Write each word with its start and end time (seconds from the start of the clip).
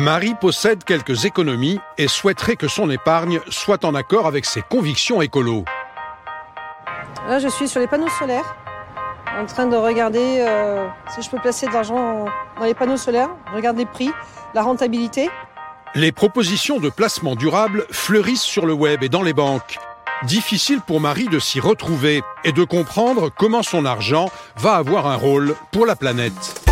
Marie 0.00 0.34
possède 0.34 0.82
quelques 0.82 1.26
économies 1.26 1.78
et 1.98 2.08
souhaiterait 2.08 2.56
que 2.56 2.68
son 2.68 2.88
épargne 2.88 3.38
soit 3.50 3.84
en 3.84 3.94
accord 3.94 4.26
avec 4.26 4.46
ses 4.46 4.62
convictions 4.62 5.20
écolo. 5.20 5.66
Là, 7.28 7.38
je 7.38 7.48
suis 7.48 7.68
sur 7.68 7.80
les 7.80 7.86
panneaux 7.86 8.08
solaires, 8.18 8.56
en 9.38 9.44
train 9.44 9.66
de 9.66 9.76
regarder 9.76 10.38
euh, 10.40 10.88
si 11.14 11.20
je 11.20 11.28
peux 11.28 11.38
placer 11.38 11.66
de 11.66 11.72
l'argent 11.72 12.24
dans 12.58 12.64
les 12.64 12.72
panneaux 12.72 12.96
solaires. 12.96 13.28
Je 13.50 13.56
regarde 13.56 13.76
les 13.76 13.84
prix, 13.84 14.10
la 14.54 14.62
rentabilité. 14.62 15.28
Les 15.94 16.12
propositions 16.12 16.80
de 16.80 16.88
placement 16.88 17.36
durable 17.36 17.84
fleurissent 17.90 18.40
sur 18.40 18.64
le 18.64 18.72
web 18.72 19.02
et 19.02 19.10
dans 19.10 19.22
les 19.22 19.34
banques. 19.34 19.78
Difficile 20.22 20.80
pour 20.80 21.00
Marie 21.00 21.28
de 21.28 21.38
s'y 21.38 21.60
retrouver 21.60 22.22
et 22.44 22.52
de 22.52 22.64
comprendre 22.64 23.28
comment 23.28 23.62
son 23.62 23.84
argent 23.84 24.30
va 24.56 24.76
avoir 24.76 25.06
un 25.06 25.16
rôle 25.16 25.54
pour 25.72 25.84
la 25.84 25.94
planète. 25.94 26.66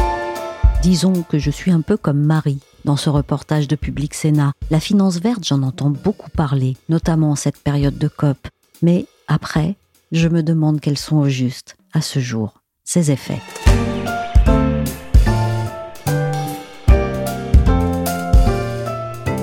Disons 0.81 1.25
que 1.29 1.39
je 1.39 1.51
suis 1.51 1.71
un 1.71 1.83
peu 1.83 1.99
comme 1.99 2.21
Marie 2.25 2.63
dans 2.85 2.97
ce 2.97 3.11
reportage 3.11 3.69
de 3.69 3.77
Public 3.77 4.15
Sénat. 4.15 4.53
La 4.71 4.81
finance 4.81 5.19
verte, 5.19 5.45
j'en 5.45 5.63
entends 5.63 5.91
beaucoup 5.91 6.31
parler, 6.31 6.77
notamment 6.89 7.33
en 7.33 7.37
cette 7.37 7.59
période 7.59 7.99
de 7.99 8.09
COP. 8.09 8.49
Mais 8.83 9.07
après, 9.27 9.77
je 10.13 10.29
me 10.29 10.43
demande 10.43 10.81
quels 10.81 10.99
sont 10.99 11.17
au 11.17 11.29
juste, 11.29 11.77
à 11.93 12.01
ce 12.01 12.19
jour, 12.19 12.61
ses 12.85 13.11
effets. 13.11 13.41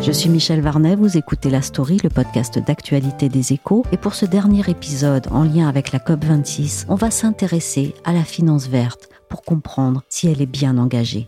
Je 0.05 0.11
suis 0.11 0.29
Michel 0.29 0.61
Varnet, 0.61 0.95
vous 0.95 1.17
écoutez 1.17 1.49
La 1.49 1.63
Story, 1.63 1.97
le 2.03 2.11
podcast 2.11 2.59
d'actualité 2.59 3.27
des 3.27 3.53
échos. 3.53 3.83
Et 3.91 3.97
pour 3.97 4.13
ce 4.13 4.27
dernier 4.27 4.61
épisode, 4.69 5.25
en 5.31 5.43
lien 5.43 5.67
avec 5.67 5.91
la 5.91 5.97
COP26, 5.97 6.85
on 6.89 6.95
va 6.95 7.09
s'intéresser 7.09 7.95
à 8.03 8.13
la 8.13 8.23
finance 8.23 8.67
verte 8.67 9.09
pour 9.29 9.41
comprendre 9.41 10.03
si 10.07 10.27
elle 10.27 10.43
est 10.43 10.45
bien 10.45 10.77
engagée. 10.77 11.27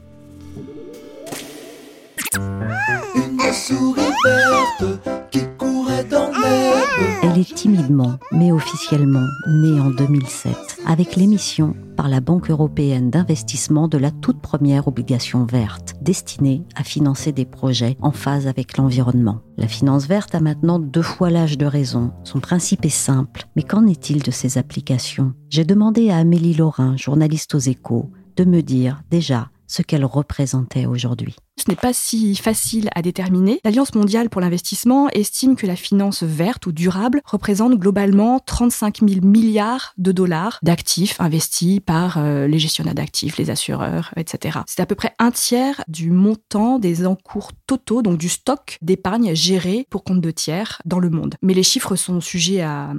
Elle 7.24 7.40
est 7.40 7.56
timidement, 7.56 8.20
mais 8.34 8.52
officiellement, 8.52 9.26
née 9.48 9.80
en 9.80 9.90
2007, 9.90 10.54
avec 10.86 11.16
l'émission 11.16 11.74
par 11.96 12.10
la 12.10 12.20
Banque 12.20 12.50
européenne 12.50 13.10
d'investissement 13.10 13.88
de 13.88 13.98
la 13.98 14.12
toute 14.12 14.42
première 14.42 14.90
obligation 14.90 15.46
verte, 15.46 15.94
destinée 16.02 16.66
à 16.76 16.84
financer 16.84 17.32
des 17.32 17.46
projets 17.46 17.96
en 18.02 18.12
phase 18.12 18.48
avec 18.48 18.76
l'environnement. 18.76 19.40
La 19.56 19.70
finance 19.70 20.08
verte 20.08 20.36
a 20.36 20.42
maintenant 20.42 20.78
deux 20.80 21.02
fois 21.02 21.30
l'âge 21.30 21.58
de 21.58 21.66
raison. 21.66 22.12
Son 22.26 22.42
principe 22.42 22.84
est 22.84 22.90
simple, 22.90 23.46
mais 23.56 23.64
qu'en 23.64 23.88
est-il 23.88 24.24
de 24.24 24.32
ses 24.32 24.58
applications? 24.58 25.34
J'ai 25.50 25.64
demandé 25.64 26.10
à 26.10 26.18
Amélie 26.18 26.54
Laurin, 26.54 26.98
journaliste 26.98 27.56
aux 27.56 27.60
échos, 27.60 28.12
de 28.36 28.44
me 28.44 28.62
dire 28.62 29.04
déjà 29.10 29.52
ce 29.68 29.84
qu'elle 29.84 30.06
représentait 30.06 30.86
aujourd'hui. 30.86 31.38
Ce 31.58 31.72
n'est 31.72 31.76
pas 31.76 31.92
si 31.92 32.36
facile 32.36 32.90
à 32.94 33.02
déterminer. 33.02 33.60
L'Alliance 33.64 33.96
mondiale 33.96 34.30
pour 34.30 34.42
l'investissement 34.42 35.10
estime 35.10 35.56
que 35.56 35.66
la 35.66 35.76
finance 35.76 36.22
verte 36.22 36.68
ou 36.68 36.72
durable 36.72 37.22
représente 37.26 37.74
globalement 37.80 38.40
35 38.40 39.00
000 39.08 39.26
milliards 39.26 39.94
de 39.98 40.12
dollars 40.12 40.60
d'actifs 40.62 41.20
investis 41.20 41.80
par 41.80 42.18
euh, 42.18 42.48
les 42.48 42.60
gestionnaires 42.60 42.94
d'actifs, 42.94 43.38
les 43.38 43.50
assureurs, 43.50 44.14
etc. 44.18 44.60
C'est 44.68 44.82
à 44.82 44.86
peu 44.86 44.94
près 44.94 45.16
un 45.18 45.32
tiers 45.32 45.84
du 45.88 46.12
montant 46.12 46.78
des 46.78 47.08
encours 47.08 47.52
totaux, 47.66 48.04
donc 48.04 48.20
du 48.20 48.30
stock 48.30 48.78
d'épargne 48.84 49.34
géré 49.34 49.88
pour 49.90 50.04
compte 50.04 50.22
de 50.22 50.32
tiers 50.32 50.82
dans 50.86 51.00
le 51.00 51.10
monde. 51.10 51.36
Mais 51.42 51.56
les 51.56 51.64
chiffres 51.64 51.96
sont 51.96 52.22
sujets 52.22 52.62
à, 52.62 52.94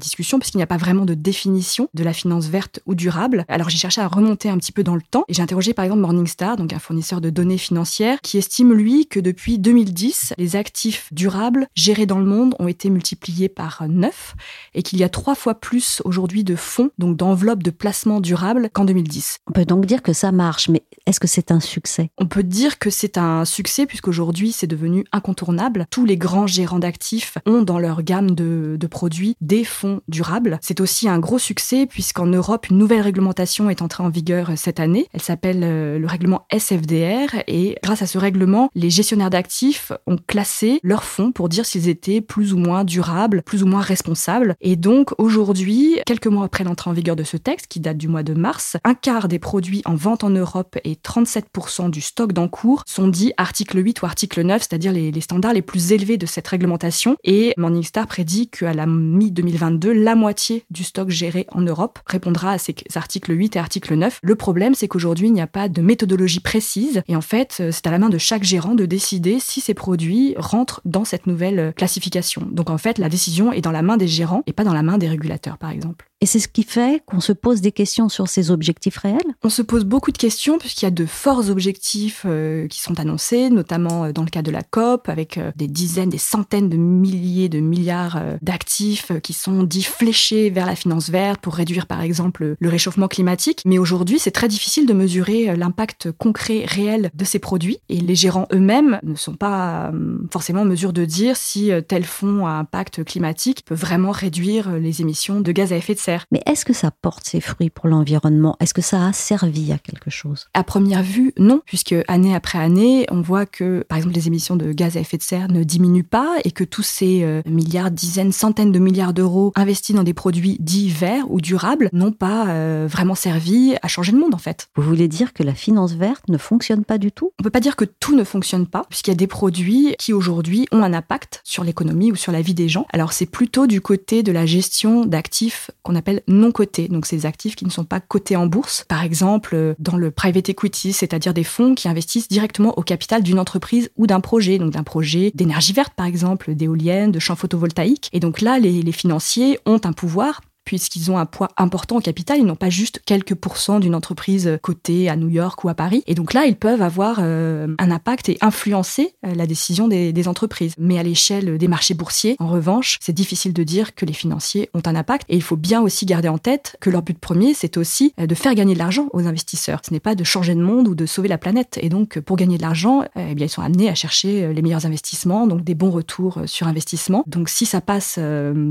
discussion 0.00 0.38
parce 0.38 0.50
qu'il 0.50 0.58
n'y 0.58 0.64
a 0.64 0.68
pas 0.68 0.78
vraiment 0.78 1.04
de 1.04 1.14
définition 1.14 1.88
de 1.94 2.02
la 2.02 2.12
finance 2.12 2.46
verte 2.46 2.80
ou 2.86 2.94
durable. 2.94 3.44
Alors 3.48 3.68
j'ai 3.68 3.76
cherché 3.76 4.00
à 4.00 4.08
remonter 4.08 4.48
un 4.48 4.56
petit 4.56 4.72
peu 4.72 4.82
dans 4.82 4.94
le 4.94 5.02
temps 5.02 5.24
et 5.28 5.34
j'ai 5.34 5.42
interrogé 5.42 5.74
par 5.74 5.84
exemple 5.84 6.00
Morningstar, 6.00 6.56
donc 6.56 6.72
un 6.72 6.78
fournisseur 6.78 7.20
de 7.20 7.28
données 7.28 7.58
financières 7.58 7.99
qui 8.22 8.38
estime, 8.38 8.72
lui, 8.72 9.06
que 9.06 9.20
depuis 9.20 9.58
2010, 9.58 10.34
les 10.38 10.56
actifs 10.56 11.08
durables 11.12 11.68
gérés 11.74 12.06
dans 12.06 12.18
le 12.18 12.24
monde 12.24 12.54
ont 12.58 12.68
été 12.68 12.88
multipliés 12.90 13.48
par 13.48 13.84
9 13.86 14.34
et 14.74 14.82
qu'il 14.82 14.98
y 14.98 15.04
a 15.04 15.08
trois 15.08 15.34
fois 15.34 15.54
plus 15.54 16.00
aujourd'hui 16.04 16.44
de 16.44 16.56
fonds, 16.56 16.90
donc 16.98 17.16
d'enveloppes 17.16 17.62
de 17.62 17.70
placement 17.70 18.20
durable 18.20 18.70
qu'en 18.72 18.84
2010. 18.84 19.38
On 19.48 19.52
peut 19.52 19.64
donc 19.64 19.86
dire 19.86 20.02
que 20.02 20.12
ça 20.12 20.32
marche, 20.32 20.68
mais 20.68 20.82
est-ce 21.06 21.20
que 21.20 21.28
c'est 21.28 21.50
un 21.50 21.60
succès? 21.60 22.10
On 22.18 22.26
peut 22.26 22.42
dire 22.42 22.78
que 22.78 22.90
c'est 22.90 23.18
un 23.18 23.44
succès 23.44 23.86
puisqu'aujourd'hui 23.86 24.52
c'est 24.52 24.66
devenu 24.66 25.04
incontournable. 25.12 25.86
Tous 25.90 26.04
les 26.04 26.16
grands 26.16 26.46
gérants 26.46 26.78
d'actifs 26.78 27.38
ont 27.46 27.62
dans 27.62 27.78
leur 27.78 28.02
gamme 28.02 28.30
de, 28.30 28.76
de 28.78 28.86
produits 28.86 29.36
des 29.40 29.64
fonds 29.64 30.00
durables. 30.08 30.58
C'est 30.62 30.80
aussi 30.80 31.08
un 31.08 31.18
gros 31.18 31.38
succès 31.38 31.86
puisqu'en 31.86 32.26
Europe, 32.26 32.68
une 32.70 32.78
nouvelle 32.78 33.02
réglementation 33.02 33.70
est 33.70 33.82
entrée 33.82 34.02
en 34.02 34.08
vigueur 34.08 34.52
cette 34.56 34.80
année. 34.80 35.08
Elle 35.12 35.22
s'appelle 35.22 35.60
euh, 35.62 35.98
le 35.98 36.06
règlement 36.06 36.46
SFDR 36.50 37.42
et 37.46 37.76
grâce 37.90 38.02
à 38.02 38.06
ce 38.06 38.18
règlement, 38.18 38.70
les 38.76 38.88
gestionnaires 38.88 39.30
d'actifs 39.30 39.90
ont 40.06 40.16
classé 40.16 40.78
leurs 40.84 41.02
fonds 41.02 41.32
pour 41.32 41.48
dire 41.48 41.66
s'ils 41.66 41.88
étaient 41.88 42.20
plus 42.20 42.52
ou 42.52 42.56
moins 42.56 42.84
durables, 42.84 43.42
plus 43.42 43.64
ou 43.64 43.66
moins 43.66 43.80
responsables. 43.80 44.54
Et 44.60 44.76
donc 44.76 45.10
aujourd'hui, 45.18 45.98
quelques 46.06 46.28
mois 46.28 46.44
après 46.44 46.62
l'entrée 46.62 46.88
en 46.88 46.92
vigueur 46.92 47.16
de 47.16 47.24
ce 47.24 47.36
texte, 47.36 47.66
qui 47.66 47.80
date 47.80 47.96
du 47.96 48.06
mois 48.06 48.22
de 48.22 48.32
mars, 48.32 48.76
un 48.84 48.94
quart 48.94 49.26
des 49.26 49.40
produits 49.40 49.82
en 49.86 49.96
vente 49.96 50.22
en 50.22 50.30
Europe 50.30 50.78
et 50.84 50.94
37% 50.94 51.90
du 51.90 52.00
stock 52.00 52.32
d'encours 52.32 52.84
sont 52.86 53.08
dits 53.08 53.32
article 53.38 53.84
8 53.84 54.02
ou 54.02 54.06
article 54.06 54.42
9, 54.42 54.62
c'est-à-dire 54.62 54.92
les, 54.92 55.20
standards 55.20 55.54
les 55.54 55.60
plus 55.60 55.90
élevés 55.90 56.16
de 56.16 56.26
cette 56.26 56.46
réglementation. 56.46 57.16
Et 57.24 57.54
Morningstar 57.56 58.06
prédit 58.06 58.50
qu'à 58.50 58.72
la 58.72 58.86
mi-2022, 58.86 59.90
la 59.90 60.14
moitié 60.14 60.64
du 60.70 60.84
stock 60.84 61.10
géré 61.10 61.48
en 61.50 61.62
Europe 61.62 61.98
répondra 62.06 62.52
à 62.52 62.58
ces 62.58 62.76
articles 62.94 63.36
8 63.36 63.56
et 63.56 63.58
article 63.58 63.96
9. 63.96 64.20
Le 64.22 64.34
problème, 64.36 64.76
c'est 64.76 64.86
qu'aujourd'hui, 64.86 65.26
il 65.26 65.32
n'y 65.32 65.40
a 65.40 65.48
pas 65.48 65.68
de 65.68 65.82
méthodologie 65.82 66.38
précise. 66.38 67.02
Et 67.08 67.16
en 67.16 67.20
fait, 67.20 67.60
c'est 67.80 67.88
à 67.88 67.92
la 67.92 67.98
main 67.98 68.10
de 68.10 68.18
chaque 68.18 68.44
gérant 68.44 68.74
de 68.74 68.84
décider 68.84 69.40
si 69.40 69.62
ces 69.62 69.72
produits 69.72 70.34
rentrent 70.36 70.82
dans 70.84 71.06
cette 71.06 71.26
nouvelle 71.26 71.72
classification. 71.74 72.46
Donc 72.50 72.68
en 72.68 72.76
fait, 72.76 72.98
la 72.98 73.08
décision 73.08 73.52
est 73.52 73.62
dans 73.62 73.72
la 73.72 73.80
main 73.80 73.96
des 73.96 74.06
gérants 74.06 74.42
et 74.46 74.52
pas 74.52 74.64
dans 74.64 74.74
la 74.74 74.82
main 74.82 74.98
des 74.98 75.08
régulateurs, 75.08 75.56
par 75.56 75.70
exemple. 75.70 76.09
Et 76.22 76.26
c'est 76.26 76.38
ce 76.38 76.48
qui 76.48 76.64
fait 76.64 77.02
qu'on 77.06 77.20
se 77.20 77.32
pose 77.32 77.62
des 77.62 77.72
questions 77.72 78.10
sur 78.10 78.28
ces 78.28 78.50
objectifs 78.50 78.98
réels 78.98 79.34
On 79.42 79.48
se 79.48 79.62
pose 79.62 79.84
beaucoup 79.84 80.12
de 80.12 80.18
questions 80.18 80.58
puisqu'il 80.58 80.84
y 80.84 80.88
a 80.88 80.90
de 80.90 81.06
forts 81.06 81.48
objectifs 81.48 82.24
euh, 82.26 82.68
qui 82.68 82.82
sont 82.82 83.00
annoncés, 83.00 83.48
notamment 83.48 84.04
euh, 84.04 84.12
dans 84.12 84.22
le 84.22 84.28
cas 84.28 84.42
de 84.42 84.50
la 84.50 84.62
COP, 84.62 85.08
avec 85.08 85.38
euh, 85.38 85.50
des 85.56 85.66
dizaines, 85.66 86.10
des 86.10 86.18
centaines 86.18 86.68
de 86.68 86.76
milliers 86.76 87.48
de 87.48 87.60
milliards 87.60 88.22
d'actifs 88.42 89.12
qui 89.22 89.32
sont 89.32 89.62
dits 89.62 89.82
fléchés 89.82 90.50
vers 90.50 90.66
la 90.66 90.76
finance 90.76 91.08
verte 91.08 91.40
pour 91.40 91.54
réduire 91.54 91.86
par 91.86 92.02
exemple 92.02 92.54
le 92.58 92.68
réchauffement 92.68 93.08
climatique. 93.08 93.62
Mais 93.64 93.78
aujourd'hui, 93.78 94.18
c'est 94.18 94.30
très 94.30 94.48
difficile 94.48 94.86
de 94.86 94.92
mesurer 94.92 95.56
l'impact 95.56 96.12
concret, 96.12 96.64
réel 96.66 97.10
de 97.14 97.24
ces 97.24 97.38
produits. 97.38 97.78
Et 97.88 97.98
les 97.98 98.14
gérants 98.14 98.46
eux-mêmes 98.52 99.00
ne 99.02 99.14
sont 99.14 99.34
pas 99.34 99.90
forcément 100.30 100.62
en 100.62 100.66
mesure 100.66 100.92
de 100.92 101.04
dire 101.06 101.36
si 101.36 101.70
tel 101.88 102.04
fonds 102.04 102.46
à 102.46 102.52
impact 102.52 103.04
climatique 103.04 103.64
peut 103.64 103.74
vraiment 103.74 104.10
réduire 104.10 104.72
les 104.72 105.00
émissions 105.00 105.40
de 105.40 105.52
gaz 105.52 105.72
à 105.72 105.76
effet 105.76 105.94
de 105.94 105.98
serre. 105.98 106.09
Mais 106.30 106.42
est-ce 106.46 106.64
que 106.64 106.72
ça 106.72 106.90
porte 106.90 107.24
ses 107.24 107.40
fruits 107.40 107.70
pour 107.70 107.88
l'environnement? 107.88 108.56
Est-ce 108.60 108.74
que 108.74 108.82
ça 108.82 109.06
a 109.06 109.12
servi 109.12 109.72
à 109.72 109.78
quelque 109.78 110.10
chose? 110.10 110.48
À 110.54 110.64
première 110.64 111.02
vue, 111.02 111.32
non, 111.38 111.60
puisque 111.66 111.94
année 112.08 112.34
après 112.34 112.58
année, 112.58 113.06
on 113.10 113.20
voit 113.20 113.46
que, 113.46 113.84
par 113.88 113.98
exemple, 113.98 114.14
les 114.14 114.26
émissions 114.26 114.56
de 114.56 114.72
gaz 114.72 114.96
à 114.96 115.00
effet 115.00 115.16
de 115.16 115.22
serre 115.22 115.48
ne 115.48 115.64
diminuent 115.64 116.04
pas 116.04 116.36
et 116.44 116.50
que 116.50 116.64
tous 116.64 116.82
ces 116.82 117.22
euh, 117.22 117.42
milliards, 117.46 117.90
dizaines, 117.90 118.32
centaines 118.32 118.72
de 118.72 118.78
milliards 118.78 119.14
d'euros 119.14 119.52
investis 119.56 119.94
dans 119.94 120.02
des 120.02 120.14
produits 120.14 120.56
dits 120.60 120.90
verts 120.90 121.30
ou 121.30 121.40
durables 121.40 121.88
n'ont 121.92 122.12
pas 122.12 122.48
euh, 122.48 122.86
vraiment 122.90 123.14
servi 123.14 123.74
à 123.82 123.88
changer 123.88 124.12
le 124.12 124.18
monde, 124.18 124.34
en 124.34 124.38
fait. 124.38 124.68
Vous 124.76 124.82
voulez 124.82 125.08
dire 125.08 125.32
que 125.32 125.42
la 125.42 125.54
finance 125.54 125.92
verte 125.92 126.28
ne 126.28 126.38
fonctionne 126.38 126.84
pas 126.84 126.98
du 126.98 127.12
tout? 127.12 127.32
On 127.38 127.42
peut 127.42 127.50
pas 127.50 127.60
dire 127.60 127.76
que 127.76 127.84
tout 127.84 128.16
ne 128.16 128.24
fonctionne 128.24 128.66
pas, 128.66 128.84
puisqu'il 128.88 129.10
y 129.10 129.12
a 129.12 129.16
des 129.16 129.26
produits 129.26 129.94
qui 129.98 130.12
aujourd'hui 130.12 130.66
ont 130.72 130.82
un 130.82 130.92
impact 130.92 131.40
sur 131.44 131.64
l'économie 131.64 132.12
ou 132.12 132.16
sur 132.16 132.32
la 132.32 132.42
vie 132.42 132.54
des 132.54 132.68
gens. 132.68 132.86
Alors 132.92 133.12
c'est 133.12 133.26
plutôt 133.26 133.66
du 133.66 133.80
côté 133.80 134.22
de 134.22 134.32
la 134.32 134.46
gestion 134.46 135.04
d'actifs 135.04 135.70
qu'on 135.82 135.96
appelle 136.00 136.22
non 136.26 136.52
cotés, 136.52 136.88
donc 136.88 137.06
ces 137.06 137.26
actifs 137.26 137.54
qui 137.54 137.64
ne 137.64 137.70
sont 137.70 137.84
pas 137.84 138.00
cotés 138.00 138.36
en 138.36 138.46
bourse. 138.46 138.84
Par 138.88 139.04
exemple, 139.04 139.54
euh, 139.54 139.74
dans 139.78 139.96
le 139.96 140.10
private 140.10 140.48
equity, 140.48 140.92
c'est-à-dire 140.92 141.34
des 141.34 141.44
fonds 141.44 141.74
qui 141.74 141.88
investissent 141.88 142.28
directement 142.28 142.76
au 142.78 142.82
capital 142.82 143.22
d'une 143.22 143.38
entreprise 143.38 143.90
ou 143.96 144.06
d'un 144.06 144.20
projet, 144.20 144.58
donc 144.58 144.72
d'un 144.72 144.82
projet 144.82 145.30
d'énergie 145.34 145.72
verte 145.72 145.92
par 145.94 146.06
exemple, 146.06 146.54
d'éoliennes, 146.54 147.12
de 147.12 147.18
champs 147.18 147.36
photovoltaïques. 147.36 148.08
Et 148.12 148.20
donc 148.20 148.40
là, 148.40 148.58
les 148.58 148.92
financiers 148.92 149.58
ont 149.66 149.80
un 149.84 149.92
pouvoir 149.92 150.40
puisqu'ils 150.64 151.10
ont 151.10 151.18
un 151.18 151.26
poids 151.26 151.48
important 151.56 151.96
au 151.96 152.00
capital. 152.00 152.38
Ils 152.38 152.44
n'ont 152.44 152.56
pas 152.56 152.70
juste 152.70 153.00
quelques 153.04 153.34
pourcents 153.34 153.80
d'une 153.80 153.94
entreprise 153.94 154.58
cotée 154.62 155.08
à 155.08 155.16
New 155.16 155.28
York 155.28 155.64
ou 155.64 155.68
à 155.68 155.74
Paris. 155.74 156.02
Et 156.06 156.14
donc 156.14 156.32
là, 156.32 156.46
ils 156.46 156.56
peuvent 156.56 156.82
avoir 156.82 157.18
euh, 157.20 157.74
un 157.78 157.90
impact 157.90 158.28
et 158.28 158.38
influencer 158.40 159.14
euh, 159.26 159.34
la 159.34 159.46
décision 159.46 159.88
des, 159.88 160.20
entreprises. 160.28 160.74
Mais 160.78 160.98
à 160.98 161.02
l'échelle 161.02 161.56
des 161.56 161.66
marchés 161.66 161.94
boursiers, 161.94 162.36
en 162.40 162.48
revanche, 162.48 162.98
c'est 163.00 163.14
difficile 163.14 163.54
de 163.54 163.62
dire 163.62 163.94
que 163.94 164.04
les 164.04 164.12
financiers 164.12 164.68
ont 164.74 164.82
un 164.84 164.94
impact. 164.94 165.24
Et 165.30 165.36
il 165.36 165.42
faut 165.42 165.56
bien 165.56 165.80
aussi 165.80 166.04
garder 166.04 166.28
en 166.28 166.36
tête 166.36 166.76
que 166.80 166.90
leur 166.90 167.02
but 167.02 167.18
premier, 167.18 167.54
c'est 167.54 167.78
aussi 167.78 168.12
euh, 168.20 168.26
de 168.26 168.34
faire 168.34 168.54
gagner 168.54 168.74
de 168.74 168.78
l'argent 168.78 169.08
aux 169.12 169.26
investisseurs. 169.26 169.80
Ce 169.86 169.92
n'est 169.92 170.00
pas 170.00 170.14
de 170.14 170.24
changer 170.24 170.54
de 170.54 170.60
monde 170.60 170.88
ou 170.88 170.94
de 170.94 171.06
sauver 171.06 171.28
la 171.28 171.38
planète. 171.38 171.78
Et 171.80 171.88
donc, 171.88 172.20
pour 172.20 172.36
gagner 172.36 172.58
de 172.58 172.62
l'argent, 172.62 173.02
eh 173.16 173.34
bien, 173.34 173.46
ils 173.46 173.50
sont 173.50 173.62
amenés 173.62 173.88
à 173.88 173.94
chercher 173.94 174.52
les 174.52 174.62
meilleurs 174.62 174.84
investissements, 174.84 175.46
donc 175.46 175.64
des 175.64 175.74
bons 175.74 175.90
retours 175.90 176.40
sur 176.44 176.66
investissement. 176.66 177.24
Donc, 177.26 177.48
si 177.48 177.64
ça 177.64 177.80
passe 177.80 178.18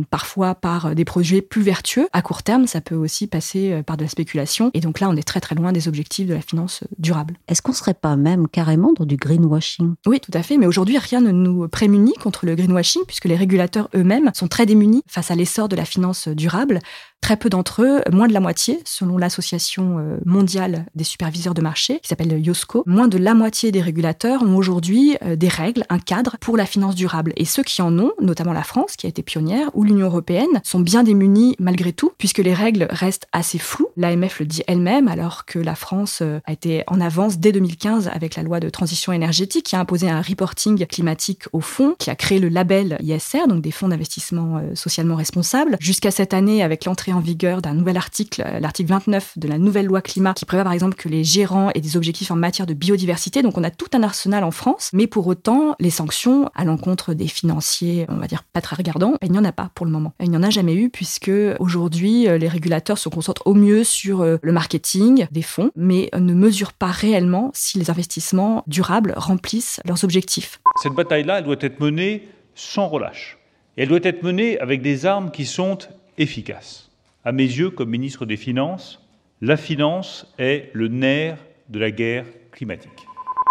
parfois 0.09 0.56
par 0.56 0.94
des 0.94 1.06
projets 1.06 1.41
plus 1.41 1.62
vertueux, 1.62 1.78
à 2.13 2.21
court 2.21 2.43
terme, 2.43 2.67
ça 2.67 2.81
peut 2.81 2.95
aussi 2.95 3.27
passer 3.27 3.71
euh, 3.71 3.83
par 3.83 3.97
de 3.97 4.03
la 4.03 4.09
spéculation. 4.09 4.71
Et 4.73 4.79
donc 4.79 4.99
là, 4.99 5.09
on 5.09 5.15
est 5.15 5.23
très 5.23 5.39
très 5.39 5.55
loin 5.55 5.71
des 5.71 5.87
objectifs 5.87 6.27
de 6.27 6.33
la 6.33 6.41
finance 6.41 6.83
euh, 6.83 6.87
durable. 6.97 7.35
Est-ce 7.47 7.61
qu'on 7.61 7.71
ne 7.71 7.77
serait 7.77 7.93
pas 7.93 8.15
même 8.15 8.47
carrément 8.47 8.93
dans 8.93 9.05
du 9.05 9.17
greenwashing? 9.17 9.95
Oui, 10.05 10.19
tout 10.19 10.31
à 10.33 10.43
fait. 10.43 10.57
Mais 10.57 10.67
aujourd'hui, 10.67 10.97
rien 10.97 11.21
ne 11.21 11.31
nous 11.31 11.67
prémunit 11.67 12.13
contre 12.13 12.45
le 12.45 12.55
greenwashing 12.55 13.03
puisque 13.05 13.25
les 13.25 13.35
régulateurs 13.35 13.89
eux-mêmes 13.95 14.31
sont 14.33 14.47
très 14.47 14.65
démunis 14.65 15.03
face 15.07 15.31
à 15.31 15.35
l'essor 15.35 15.69
de 15.69 15.75
la 15.75 15.85
finance 15.85 16.27
durable. 16.27 16.79
Très 17.21 17.36
peu 17.36 17.50
d'entre 17.50 17.83
eux, 17.83 18.01
moins 18.12 18.27
de 18.27 18.33
la 18.33 18.39
moitié, 18.39 18.80
selon 18.86 19.18
l'Association 19.18 20.00
euh, 20.00 20.18
mondiale 20.25 20.86
des 20.95 21.04
superviseurs 21.04 21.54
de 21.54 21.62
marché, 21.62 22.00
qui 22.00 22.07
s'appelle 22.07 22.31
IOSCO, 22.31 22.83
moins 22.88 23.10
de 23.10 23.18
la 23.18 23.33
moitié 23.33 23.71
des 23.71 23.81
régulateurs 23.81 24.42
ont 24.42 24.56
aujourd'hui 24.56 25.18
euh, 25.24 25.36
des 25.36 25.50
règles, 25.50 25.83
un 25.89 26.00
cadre 26.00 26.38
pour 26.39 26.56
la 26.56 26.66
finance 26.66 26.95
durable. 26.95 27.33
Et 27.36 27.44
ceux 27.44 27.62
qui 27.62 27.81
en 27.81 27.98
ont, 28.00 28.13
notamment 28.21 28.54
la 28.54 28.63
France, 28.63 28.95
qui 28.95 29.06
a 29.06 29.10
été 29.10 29.21
pionnière, 29.21 29.69
ou 29.74 29.83
l'Union 29.83 30.07
européenne, 30.07 30.62
sont 30.63 30.80
bien 30.80 31.04
démunis 31.04 31.56
malgré 31.60 31.92
tout, 31.92 32.13
puisque 32.18 32.38
les 32.39 32.54
règles 32.54 32.88
restent 32.89 33.27
assez 33.33 33.60
floues. 33.60 33.89
L'AMF 33.98 34.39
le 34.39 34.45
dit 34.45 34.63
elle-même, 34.68 35.10
alors 35.10 35.45
que 35.45 35.60
la 35.60 35.75
France 35.75 36.19
euh, 36.22 36.39
a 36.45 36.54
été 36.54 36.83
en 36.88 37.01
avance 37.01 37.38
dès 37.38 37.51
2015 37.51 38.10
avec 38.13 38.36
la 38.38 38.44
loi 38.44 38.62
de 38.62 38.69
transition 38.69 39.12
énergétique, 39.12 39.65
qui 39.65 39.75
a 39.75 39.80
imposé 39.81 40.10
un 40.10 40.22
reporting 40.22 40.86
climatique 40.88 41.44
au 41.51 41.60
fonds, 41.60 41.95
qui 42.00 42.10
a 42.10 42.15
créé 42.15 42.39
le 42.39 42.48
label 42.48 42.98
ISR, 43.01 43.45
donc 43.48 43.62
des 43.62 43.72
fonds 43.72 43.89
d'investissement 43.89 44.62
socialement 44.74 45.15
responsables. 45.15 45.75
Jusqu'à 45.80 46.12
cette 46.12 46.33
année, 46.33 46.63
avec 46.63 46.86
l'entrée 46.86 47.08
en 47.13 47.19
vigueur 47.19 47.61
d'un 47.61 47.73
nouvel 47.73 47.97
article, 47.97 48.44
euh, 48.45 48.59
l'article 48.59 48.89
29 48.89 49.38
de 49.38 49.47
la 49.47 49.57
nouvelle 49.57 49.85
loi 49.85 50.01
climat, 50.01 50.33
qui 50.33 50.45
prévoit 50.45 50.63
par 50.63 50.73
exemple 50.73 50.95
que 50.95 51.09
les 51.09 51.23
gérants 51.23 51.69
aient 51.75 51.81
des 51.81 51.97
objectifs 51.97 52.31
en 52.31 52.35
matière 52.35 52.65
de 52.65 52.73
biodiversité. 52.73 53.41
Donc 53.41 53.57
on 53.57 53.63
a 53.63 53.71
tout 53.71 53.89
un 53.94 54.03
arsenal 54.03 54.44
en 54.44 54.51
France, 54.51 54.89
mais 54.94 55.07
pour 55.07 55.27
autant, 55.27 55.75
les 55.79 55.89
sanctions 55.89 56.50
à 56.56 56.65
l'encontre 56.65 57.13
des 57.13 57.27
financiers, 57.27 58.06
on 58.09 58.17
va 58.17 58.27
dire 58.27 58.44
pas 58.44 58.61
très 58.61 58.75
regardants, 58.75 59.15
il 59.21 59.31
n'y 59.31 59.39
en 59.39 59.45
a 59.45 59.51
pas 59.51 59.71
pour 59.75 59.85
le 59.85 59.91
moment. 59.91 60.13
Il 60.19 60.29
n'y 60.29 60.38
en 60.38 60.44
a 60.44 60.50
jamais 60.50 60.75
eu 60.75 60.89
puisque 60.89 61.31
aujourd'hui, 61.59 62.27
euh, 62.27 62.38
les 62.38 62.47
régulateurs 62.47 62.97
se 62.97 63.09
concentrent 63.09 63.44
au 63.45 63.53
mieux 63.53 63.83
sur 63.83 64.21
euh, 64.21 64.38
le 64.41 64.51
marketing 64.51 65.27
des 65.31 65.41
fonds, 65.41 65.71
mais 65.75 66.09
ne 66.17 66.33
mesurent 66.33 66.73
pas 66.73 66.91
réellement 66.91 67.51
si 67.53 67.77
les 67.77 67.89
investissements 67.89 68.63
durables 68.67 69.13
remplissent 69.17 69.81
leurs 69.85 70.03
objectifs. 70.03 70.59
Cette 70.81 70.94
bataille-là, 70.94 71.39
elle 71.39 71.45
doit 71.45 71.55
être 71.59 71.79
menée 71.79 72.27
sans 72.55 72.88
relâche. 72.88 73.38
Elle 73.77 73.88
doit 73.88 74.00
être 74.03 74.23
menée 74.23 74.59
avec 74.59 74.81
des 74.81 75.05
armes 75.05 75.31
qui 75.31 75.45
sont 75.45 75.77
efficaces. 76.17 76.88
À 77.29 77.31
mes 77.31 77.43
yeux, 77.43 77.69
comme 77.69 77.91
ministre 77.91 78.25
des 78.25 78.37
Finances, 78.37 79.07
la 79.39 79.55
finance 79.55 80.33
est 80.39 80.71
le 80.73 80.87
nerf 80.87 81.37
de 81.69 81.77
la 81.77 81.91
guerre 81.91 82.25
climatique. 82.51 83.08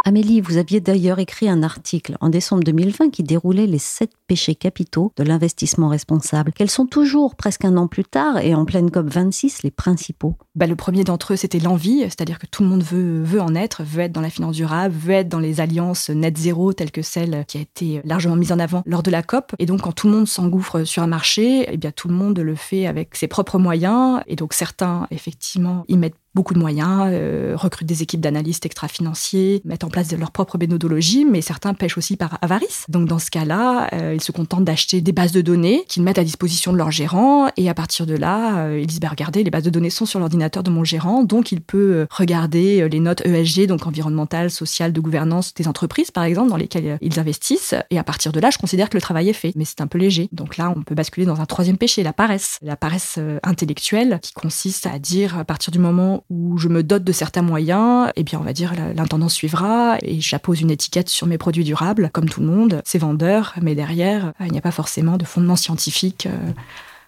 Amélie, 0.09 0.41
vous 0.41 0.57
aviez 0.57 0.81
d'ailleurs 0.81 1.19
écrit 1.19 1.51
un 1.51 1.63
article 1.63 2.17
en 2.23 2.31
décembre 2.31 2.65
2020 2.65 3.11
qui 3.11 3.23
déroulait 3.23 3.67
les 3.67 3.79
sept 3.79 4.11
péchés 4.27 4.55
capitaux 4.55 5.13
de 5.19 5.23
l'investissement 5.23 5.91
responsable. 5.91 6.53
Quels 6.55 6.71
sont 6.71 6.87
toujours, 6.87 7.35
presque 7.35 7.67
un 7.67 7.77
an 7.77 7.89
plus 7.89 8.05
tard 8.05 8.39
et 8.39 8.55
en 8.55 8.65
pleine 8.65 8.91
COP 8.91 9.07
26, 9.07 9.65
les 9.65 9.71
principaux? 9.71 10.37
Bah, 10.55 10.67
Le 10.67 10.77
premier 10.77 11.05
d'entre 11.05 11.35
eux, 11.35 11.37
c'était 11.37 11.59
l'envie, 11.59 12.01
c'est-à-dire 12.05 12.39
que 12.39 12.47
tout 12.47 12.63
le 12.63 12.71
monde 12.71 12.83
veut, 12.83 13.23
veut 13.23 13.43
en 13.43 13.55
être, 13.55 13.83
veut 13.83 14.01
être 14.01 14.13
dans 14.13 14.23
la 14.23 14.31
finance 14.31 14.57
durable, 14.57 14.95
veut 14.95 15.13
être 15.13 15.29
dans 15.29 15.41
les 15.41 15.61
alliances 15.61 16.09
net 16.09 16.39
zéro 16.39 16.73
telles 16.73 16.91
que 16.91 17.03
celle 17.03 17.45
qui 17.47 17.59
a 17.59 17.61
été 17.61 18.01
largement 18.05 18.37
mise 18.37 18.53
en 18.53 18.59
avant 18.59 18.83
lors 18.87 19.03
de 19.03 19.11
la 19.11 19.23
COP. 19.23 19.53
Et 19.59 19.67
donc, 19.67 19.83
quand 19.83 19.93
tout 19.93 20.07
le 20.07 20.15
monde 20.15 20.27
s'engouffre 20.27 20.85
sur 20.85 21.03
un 21.03 21.07
marché, 21.07 21.67
eh 21.71 21.77
bien, 21.77 21.91
tout 21.91 22.09
le 22.09 22.15
monde 22.15 22.39
le 22.39 22.55
fait 22.55 22.87
avec 22.87 23.15
ses 23.15 23.29
propres 23.29 23.59
moyens. 23.59 24.23
Et 24.27 24.37
donc, 24.37 24.55
certains, 24.55 25.07
effectivement, 25.11 25.85
y 25.87 25.99
mettent 25.99 26.17
beaucoup 26.39 26.55
de 26.55 26.61
moyens, 26.61 27.09
euh, 27.11 27.55
recrutent 27.57 27.89
des 27.89 28.05
équipes 28.05 28.21
d'analystes 28.21 28.65
extra-financiers, 28.65 29.61
mettent 29.65 29.83
en 29.83 29.89
place 29.89 30.07
de 30.07 30.17
leur 30.17 30.31
propre 30.31 30.57
méthodologie, 30.57 31.25
mais 31.25 31.41
certains 31.41 31.75
pêchent 31.75 31.99
aussi 31.99 32.17
par 32.17 32.39
avarice. 32.43 32.85
Donc 32.89 33.09
dans 33.09 33.19
ce 33.19 33.29
cas-là, 33.29 33.89
euh, 33.93 34.15
ils 34.15 34.23
se 34.23 34.31
contentent 34.31 34.63
d'acheter 34.63 35.01
des 35.01 35.11
bases 35.11 35.33
de 35.33 35.41
données 35.41 35.83
qu'ils 35.89 36.05
mettent 36.05 36.21
à 36.21 36.23
disposition 36.23 36.73
de 36.73 36.79
leur 36.79 36.93
gérant, 36.93 37.49
et 37.57 37.69
à 37.69 37.75
partir 37.75 38.07
de 38.07 38.15
là, 38.15 38.67
euh, 38.67 38.79
ils 38.79 38.87
disent 38.87 39.01
bah, 39.01 39.09
regardez, 39.11 39.43
les 39.43 39.51
bases 39.51 39.65
de 39.65 39.71
données 39.71 39.91
sont 39.91 40.07
sur 40.07 40.21
l'ordinateur 40.21 40.63
de 40.63 40.71
mon 40.71 40.85
gérant, 40.85 41.25
donc 41.25 41.51
il 41.51 41.61
peut 41.61 42.07
regarder 42.09 42.89
les 42.89 43.01
notes 43.01 43.27
ESG, 43.27 43.67
donc 43.67 43.89
environnementales, 43.89 44.53
sociales, 44.53 44.93
de 44.93 45.01
gouvernance 45.01 45.55
des 45.55 45.67
entreprises 45.67 46.13
par 46.13 46.23
exemple, 46.23 46.51
dans 46.51 46.57
lesquelles 46.57 46.99
ils 47.01 47.19
investissent, 47.19 47.75
et 47.91 47.99
à 47.99 48.05
partir 48.05 48.31
de 48.31 48.39
là, 48.39 48.51
je 48.51 48.59
considère 48.59 48.91
que 48.91 48.97
le 48.97 49.03
travail 49.03 49.29
est 49.29 49.33
fait, 49.33 49.51
mais 49.57 49.65
c'est 49.65 49.81
un 49.81 49.89
peu 49.89 49.99
léger. 49.99 50.29
Donc 50.31 50.57
là, 50.57 50.73
on 50.77 50.83
peut 50.83 50.95
basculer 50.95 51.27
dans 51.27 51.41
un 51.41 51.47
troisième 51.47 51.79
péché, 51.79 52.05
la 52.05 52.13
paresse, 52.13 52.61
la 52.63 52.77
paresse 52.77 53.19
intellectuelle, 53.43 54.21
qui 54.23 54.35
consiste 54.35 54.87
à 54.87 55.01
dire 55.01 55.37
à 55.37 55.45
partir 55.45 55.73
du 55.73 55.81
moment 55.81 56.23
où 56.31 56.59
je 56.59 56.69
me 56.69 56.83
dote 56.83 57.05
de 57.05 57.13
certains 57.13 57.43
moyens, 57.43 58.11
eh 58.17 58.23
bien, 58.23 58.39
on 58.39 58.45
va 58.45 58.53
dire, 58.53 58.75
l'intendance 58.95 59.35
suivra 59.35 59.97
et 60.03 60.21
j'appose 60.21 60.61
une 60.61 60.71
étiquette 60.71 61.09
sur 61.09 61.27
mes 61.27 61.39
produits 61.39 61.65
durables, 61.65 62.11
comme 62.13 62.29
tout 62.29 62.41
le 62.41 62.47
monde. 62.47 62.83
C'est 62.85 62.99
vendeur, 62.99 63.55
mais 63.63 63.75
derrière, 63.75 64.33
il 64.41 64.53
n'y 64.53 64.59
a 64.59 64.63
pas 64.63 64.71
forcément 64.71 65.17
de 65.17 65.25
fondement 65.25 65.57
scientifique 65.57 66.27
euh, 66.27 66.53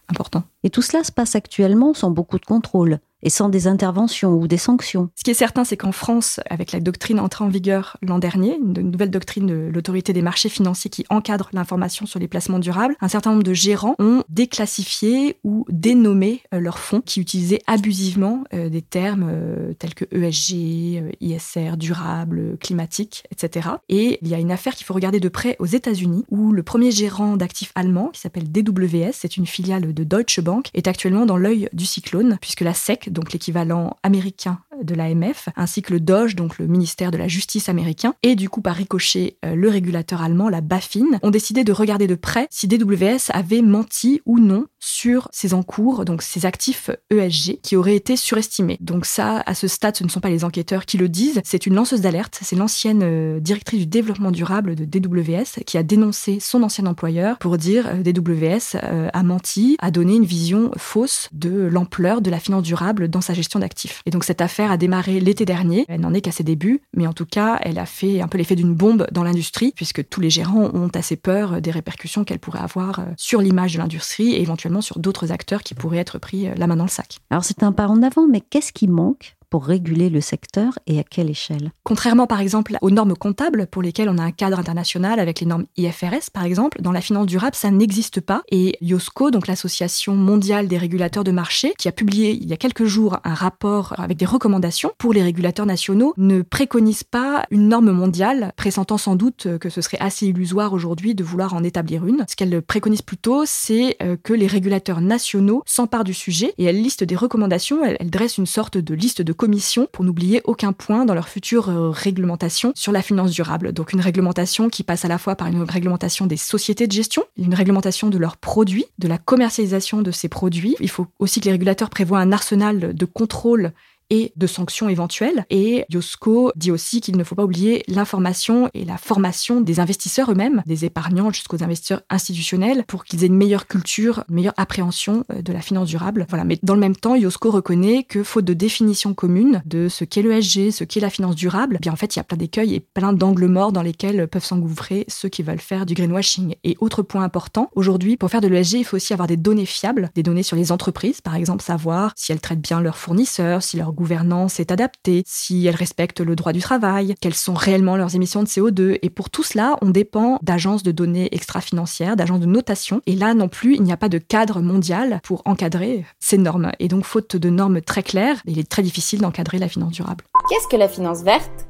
important. 0.09 0.45
Et 0.65 0.71
tout 0.71 0.83
cela 0.83 1.05
se 1.05 1.13
passe 1.13 1.35
actuellement 1.35 1.93
sans 1.93 2.11
beaucoup 2.11 2.39
de 2.39 2.47
contrôle 2.47 2.99
et 3.23 3.31
sans 3.31 3.49
des 3.49 3.67
interventions 3.67 4.33
ou 4.35 4.47
des 4.47 4.59
sanctions. 4.59 5.11
Ce 5.17 5.25
qui 5.25 5.31
est 5.31 5.35
certain, 5.35 5.65
c'est 5.65 5.77
qu'en 5.77 5.93
France, 5.93 6.41
avec 6.49 6.73
la 6.73 6.81
doctrine 6.81 7.21
entrée 7.21 7.45
en 7.45 7.49
vigueur 7.49 7.97
l'an 8.03 8.19
dernier, 8.19 8.57
une 8.57 8.91
nouvelle 8.91 9.11
doctrine 9.11 9.47
de 9.47 9.71
l'autorité 9.73 10.13
des 10.13 10.23
marchés 10.23 10.49
financiers 10.49 10.91
qui 10.91 11.05
encadre 11.11 11.51
l'information 11.53 12.07
sur 12.07 12.19
les 12.19 12.29
placements 12.29 12.59
durables, 12.59 12.97
un 13.01 13.09
certain 13.09 13.31
nombre 13.33 13.43
de 13.43 13.55
gérants 13.55 13.95
ont 13.99 14.23
déclassifié 14.29 15.37
ou 15.45 15.65
dénommé 15.69 16.43
euh, 16.55 16.61
leurs 16.61 16.79
fonds 16.79 17.01
qui 17.01 17.21
utilisaient 17.21 17.61
abusivement 17.67 18.45
euh, 18.55 18.69
des 18.69 18.83
termes 18.83 19.29
euh, 19.31 19.75
tels 19.75 19.95
que 19.95 20.05
ESG, 20.13 21.17
ISR, 21.21 21.77
durable, 21.77 22.57
climatique, 22.59 23.25
etc. 23.31 23.71
Et 23.89 24.19
il 24.23 24.29
y 24.29 24.35
a 24.35 24.39
une 24.39 24.53
affaire 24.53 24.75
qu'il 24.75 24.87
faut 24.87 24.95
regarder 24.95 25.21
de 25.21 25.29
près 25.29 25.57
aux 25.59 25.67
États-Unis 25.67 26.25
où 26.31 26.53
le 26.53 26.63
premier 26.63 26.91
gérant 26.91 27.37
d'actifs 27.37 27.73
allemand, 27.75 28.09
qui 28.09 28.21
s'appelle 28.21 28.51
DWS, 28.51 29.13
c'est 29.13 29.37
une 29.37 29.47
filiale 29.47 29.93
de 29.93 30.05
Deutsche 30.05 30.41
Bank, 30.41 30.71
est 30.75 30.89
actuellement 30.89 31.27
dans 31.27 31.37
l'œil 31.37 31.69
du 31.73 31.87
cyclone 31.87 32.39
puisque 32.41 32.61
la 32.61 32.75
SEC 32.75 33.10
donc 33.11 33.33
l'équivalent 33.33 33.97
américain 34.03 34.61
de 34.83 34.95
l'AMF, 34.95 35.49
ainsi 35.57 35.83
que 35.83 35.93
le 35.93 36.01
DOGE, 36.01 36.37
donc 36.37 36.59
le 36.59 36.67
ministère 36.67 37.11
de 37.11 37.19
la 37.19 37.29
Justice 37.29 37.69
américain, 37.69 38.15
et 38.23 38.35
du 38.35 38.49
coup 38.49 38.61
par 38.61 38.77
ricochet 38.77 39.37
euh, 39.45 39.55
le 39.55 39.69
régulateur 39.69 40.23
allemand, 40.23 40.49
la 40.49 40.61
BaFin, 40.61 41.19
ont 41.23 41.31
décidé 41.31 41.65
de 41.65 41.73
regarder 41.73 42.07
de 42.07 42.15
près 42.15 42.47
si 42.51 42.69
DWS 42.69 43.31
avait 43.31 43.63
menti 43.63 44.21
ou 44.27 44.39
non 44.39 44.67
sur 44.79 45.29
ses 45.31 45.55
encours, 45.55 46.05
donc 46.05 46.23
ses 46.23 46.47
actifs 46.47 46.91
ESG, 47.11 47.61
qui 47.63 47.77
auraient 47.77 47.97
été 47.97 48.17
surestimés. 48.17 48.79
Donc 48.81 49.07
ça, 49.07 49.43
à 49.47 49.55
ce 49.55 49.69
stade, 49.69 49.97
ce 49.97 50.05
ne 50.05 50.09
sont 50.09 50.21
pas 50.21 50.31
les 50.31 50.45
enquêteurs 50.45 50.87
qui 50.87 50.97
le 50.97 51.09
disent, 51.09 51.41
c'est 51.45 51.67
une 51.67 51.75
lanceuse 51.75 52.01
d'alerte, 52.01 52.39
c'est 52.43 52.57
l'ancienne 52.57 53.03
euh, 53.03 53.41
directrice 53.41 53.81
du 53.81 53.87
développement 53.87 54.31
durable 54.31 54.75
de 54.75 54.85
DWS 54.85 55.63
qui 55.67 55.77
a 55.79 55.83
dénoncé 55.83 56.41
son 56.41 56.63
ancien 56.63 56.87
employeur 56.87 57.39
pour 57.39 57.59
dire 57.59 57.87
euh, 57.89 58.03
DWS 58.03 58.79
a 59.13 59.23
menti, 59.23 59.77
a 59.81 59.91
donné 59.91 60.17
une 60.17 60.25
vision 60.25 60.71
fausse 60.77 61.29
de 61.33 61.51
l'ampleur 61.67 62.21
de 62.21 62.31
la 62.31 62.39
finance 62.39 62.63
durable 62.63 63.09
dans 63.09 63.21
sa 63.21 63.35
gestion 63.35 63.61
d'actifs. 63.61 64.03
Et 64.07 64.11
donc 64.11 64.25
cette 64.25 64.41
affaire 64.41 64.70
a 64.71 64.77
démarré 64.77 65.21
l'été 65.21 65.45
dernier. 65.45 65.85
Elle 65.89 66.01
n'en 66.01 66.15
est 66.15 66.21
qu'à 66.21 66.33
ses 66.33 66.45
débuts, 66.45 66.81
mais 66.95 67.07
en 67.07 67.13
tout 67.13 67.27
cas, 67.27 67.59
elle 67.63 67.79
a 67.79 67.87
fait 67.87 68.21
un 68.21 68.29
peu 68.29 68.39
l'effet 68.39 68.57
d'une 68.57 68.75
bombe 68.75 69.07
dans 69.13 69.23
l'industrie, 69.23 69.73
puisque 69.75 70.09
tous 70.09 70.21
les 70.21 70.31
gérants 70.31 70.71
ont 70.73 70.91
assez 70.95 71.17
peur 71.17 71.61
des 71.61 71.71
répercussions 71.71 72.25
qu'elle 72.25 72.39
pourrait 72.39 72.61
avoir 72.61 73.01
euh, 73.01 73.05
sur 73.17 73.41
l'image 73.41 73.75
de 73.75 73.79
l'industrie 73.79 74.33
et 74.33 74.41
éventuellement 74.41 74.81
sur 74.81 74.99
d'autres 74.99 75.33
acteurs 75.33 75.63
qui 75.63 75.75
pourraient 75.75 75.99
être 75.99 76.19
pris 76.19 76.49
euh, 76.49 76.55
la 76.57 76.67
main 76.67 76.77
dans 76.77 76.85
le 76.85 76.91
sac. 76.91 77.19
Alors 77.31 77.45
c'est 77.45 77.63
un 77.63 77.73
pas 77.73 77.89
en 77.89 78.03
avant, 78.03 78.27
mais 78.27 78.41
qu'est-ce 78.41 78.73
qui 78.73 78.89
manque? 78.89 79.37
Pour 79.51 79.67
réguler 79.67 80.09
le 80.09 80.21
secteur 80.21 80.79
et 80.87 80.99
à 80.99 81.03
quelle 81.03 81.29
échelle? 81.29 81.73
Contrairement 81.85 82.27
par 82.27 82.41
exemple 82.41 82.77
aux 82.81 82.91
normes 82.91 83.17
comptables 83.17 83.67
pour 83.67 83.83
lesquelles 83.83 84.09
on 84.09 84.19
a 84.19 84.23
un 84.23 84.31
cadre 84.31 84.59
international 84.59 85.21
avec 85.21 85.41
les 85.41 85.47
normes 85.47 85.67
IFRS 85.77 86.31
par 86.33 86.45
exemple, 86.45 86.81
dans 86.81 86.93
la 86.93 87.01
finance 87.01 87.27
durable 87.27 87.57
ça 87.57 87.71
n'existe 87.71 88.21
pas 88.21 88.43
et 88.51 88.79
IOSCO, 88.81 89.31
donc 89.31 89.47
l'association 89.47 90.15
mondiale 90.15 90.69
des 90.69 90.79
régulateurs 90.79 91.25
de 91.25 91.33
marché, 91.33 91.75
qui 91.79 91.89
a 91.89 91.93
publié 91.93 92.31
il 92.31 92.49
y 92.49 92.53
a 92.53 92.57
quelques 92.57 92.85
jours 92.85 93.19
un 93.25 93.35
rapport 93.35 93.95
avec 93.99 94.17
des 94.17 94.25
recommandations 94.25 94.93
pour 94.99 95.13
les 95.13 95.23
régulateurs 95.23 95.67
nationaux, 95.67 96.15
ne 96.17 96.43
préconise 96.43 97.05
pas 97.05 97.45
une 97.51 97.69
norme 97.69 97.91
mondiale, 97.91 98.53
pressentant 98.57 98.99
sans 98.99 99.17
doute 99.17 99.59
que 99.59 99.69
ce 99.69 99.81
serait 99.81 99.99
assez 100.01 100.27
illusoire 100.27 100.73
aujourd'hui 100.73 101.15
de 101.15 101.25
vouloir 101.25 101.55
en 101.55 101.63
établir 101.65 102.07
une. 102.07 102.25
Ce 102.29 102.37
qu'elle 102.37 102.63
préconise 102.63 103.03
plutôt, 103.03 103.45
c'est 103.47 103.97
euh, 104.03 104.17
que 104.23 104.33
les 104.33 104.47
régulateurs 104.47 105.01
nationaux 105.01 105.63
s'emparent 105.67 106.05
du 106.05 106.15
sujet 106.15 106.55
et 106.59 106.65
elle 106.65 106.81
liste 106.81 107.05
des 107.05 107.17
recommandations, 107.17 107.85
elle, 107.85 107.97
elle 108.01 108.11
dresse 108.11 108.39
une 108.39 108.47
sorte 108.47 108.79
de 108.79 108.95
liste 108.95 109.23
de 109.23 109.33
commission 109.41 109.89
pour 109.91 110.05
n'oublier 110.05 110.43
aucun 110.45 110.75
point 110.75 111.07
dans 111.07 111.15
leur 111.15 111.31
future 111.31 111.71
euh, 111.71 111.89
réglementation 111.89 112.73
sur 112.75 112.93
la 112.93 113.01
finance 113.01 113.31
durable. 113.31 113.73
Donc 113.73 113.95
une 113.95 114.01
réglementation 114.03 114.69
qui 114.69 114.83
passe 114.83 115.07
à 115.07 115.09
la 115.09 115.17
fois 115.17 115.35
par 115.35 115.49
une 115.49 115.63
réglementation 115.63 116.27
des 116.27 116.37
sociétés 116.37 116.87
de 116.87 116.93
gestion, 116.93 117.25
une 117.39 117.55
réglementation 117.55 118.09
de 118.09 118.19
leurs 118.19 118.37
produits, 118.37 118.85
de 118.99 119.09
la 119.09 119.17
commercialisation 119.17 120.03
de 120.03 120.11
ces 120.11 120.29
produits. 120.29 120.77
Il 120.79 120.91
faut 120.91 121.07
aussi 121.19 121.41
que 121.41 121.47
les 121.47 121.53
régulateurs 121.53 121.89
prévoient 121.89 122.19
un 122.19 122.33
arsenal 122.33 122.95
de 122.95 123.05
contrôles 123.07 123.73
et 124.11 124.33
de 124.37 124.47
sanctions 124.47 124.89
éventuelles. 124.89 125.47
Et 125.51 125.85
Yosco 125.89 126.53
dit 126.57 126.71
aussi 126.71 127.01
qu'il 127.01 127.17
ne 127.17 127.25
faut 127.25 127.35
pas 127.35 127.45
oublier 127.45 127.83
l'information 127.89 128.69
et 128.75 128.85
la 128.85 128.99
formation 128.99 129.61
des 129.61 129.81
investisseurs 129.81 130.31
eux-mêmes, 130.31 130.63
des 130.67 130.85
épargnants 130.85 131.33
jusqu'aux 131.33 131.63
investisseurs 131.63 132.03
institutionnels, 132.11 132.85
pour 132.87 133.05
qu'ils 133.05 133.25
aient 133.25 133.29
une 133.29 133.37
meilleure 133.37 133.67
culture, 133.67 134.25
une 134.29 134.37
meilleure 134.37 134.55
appréhension 134.57 135.25
euh, 135.33 135.43
de 135.43 135.53
la 135.53 135.61
finance 135.61 135.89
durable. 135.89 136.27
Voilà. 136.29 136.45
Mais 136.45 136.59
dans 136.63 136.75
le 136.75 136.81
même 136.81 136.97
temps, 136.97 137.15
Yosco 137.15 137.51
reconnaît 137.51 138.05
que 138.05 138.23
faute 138.23 138.45
de 138.45 138.55
définition 138.55 139.15
commune 139.15 139.63
de 139.65 139.89
ce 139.89 140.05
qu'est 140.05 140.23
l'ESG, 140.23 140.71
ce 140.71 140.85
qu'est 140.85 141.01
la 141.01 141.11
finance 141.11 141.37
durable, 141.37 141.77
eh 141.79 141.81
bien 141.81 141.93
en 141.93 141.97
fait, 141.97 142.17
il 142.17 142.19
y 142.19 142.21
a 142.21 142.25
plein 142.25 142.37
d'écueils 142.37 142.75
et 142.75 142.81
plein 142.81 143.13
d'angles 143.13 143.47
morts 143.47 143.73
dans 143.73 143.83
lesquels 143.83 144.27
peuvent 144.29 144.45
s'engouffrer 144.45 145.05
ceux 145.09 145.29
qui 145.29 145.43
veulent 145.43 145.61
faire 145.61 145.87
du 145.87 145.95
greenwashing. 145.95 146.57
Et 146.65 146.77
autre 146.81 147.03
point 147.03 147.23
important, 147.23 147.71
aujourd'hui, 147.75 148.17
pour 148.17 148.31
faire 148.31 148.41
de 148.41 148.49
l'ESG, 148.49 148.75
il 148.75 148.85
faut 148.85 148.97
aussi 148.97 149.13
avoir 149.13 149.29
des 149.29 149.37
données 149.37 149.67
fiables, 149.67 150.11
des 150.15 150.23
données 150.23 150.43
sur 150.43 150.57
les 150.57 150.73
entreprises, 150.73 151.21
par 151.21 151.35
exemple 151.35 151.63
savoir 151.63 152.13
si 152.17 152.33
elles 152.33 152.41
traitent 152.41 152.61
bien 152.61 152.81
leurs 152.81 152.99
fournisseurs, 152.99 153.63
si 153.63 153.77
leurs 153.77 153.93
gouvernance 154.01 154.61
est 154.61 154.73
adaptée, 154.73 155.23
si 155.27 155.67
elles 155.67 155.75
respectent 155.75 156.21
le 156.21 156.35
droit 156.35 156.53
du 156.53 156.61
travail, 156.61 157.15
quelles 157.21 157.35
sont 157.35 157.53
réellement 157.53 157.97
leurs 157.97 158.17
émissions 158.17 158.43
de 158.43 158.49
CO2. 158.49 158.99
Et 159.03 159.11
pour 159.11 159.29
tout 159.29 159.43
cela, 159.43 159.77
on 159.83 159.91
dépend 159.91 160.39
d'agences 160.43 160.83
de 160.83 160.91
données 160.91 161.29
extra-financières, 161.33 162.17
d'agences 162.17 162.41
de 162.41 162.47
notation. 162.47 163.03
Et 163.07 163.15
là 163.15 163.35
non 163.35 163.49
plus, 163.49 163.75
il 163.75 163.83
n'y 163.83 163.93
a 163.93 163.99
pas 163.99 164.09
de 164.09 164.17
cadre 164.17 164.63
mondial 164.63 165.21
pour 165.23 165.43
encadrer 165.45 166.07
ces 166.19 166.39
normes. 166.39 166.73
Et 166.79 166.89
donc, 166.89 167.05
faute 167.05 167.37
de 167.37 167.51
normes 167.51 167.83
très 167.83 168.03
claires, 168.03 168.41
il 168.47 168.59
est 168.59 168.69
très 168.69 168.83
difficile 168.83 169.21
d'encadrer 169.21 169.59
la 169.59 169.69
finance 169.69 169.93
durable. 169.93 170.25
Qu'est-ce 170.49 170.69
que 170.69 170.77
la 170.77 170.89
finance 170.89 171.23
verte? 171.23 171.69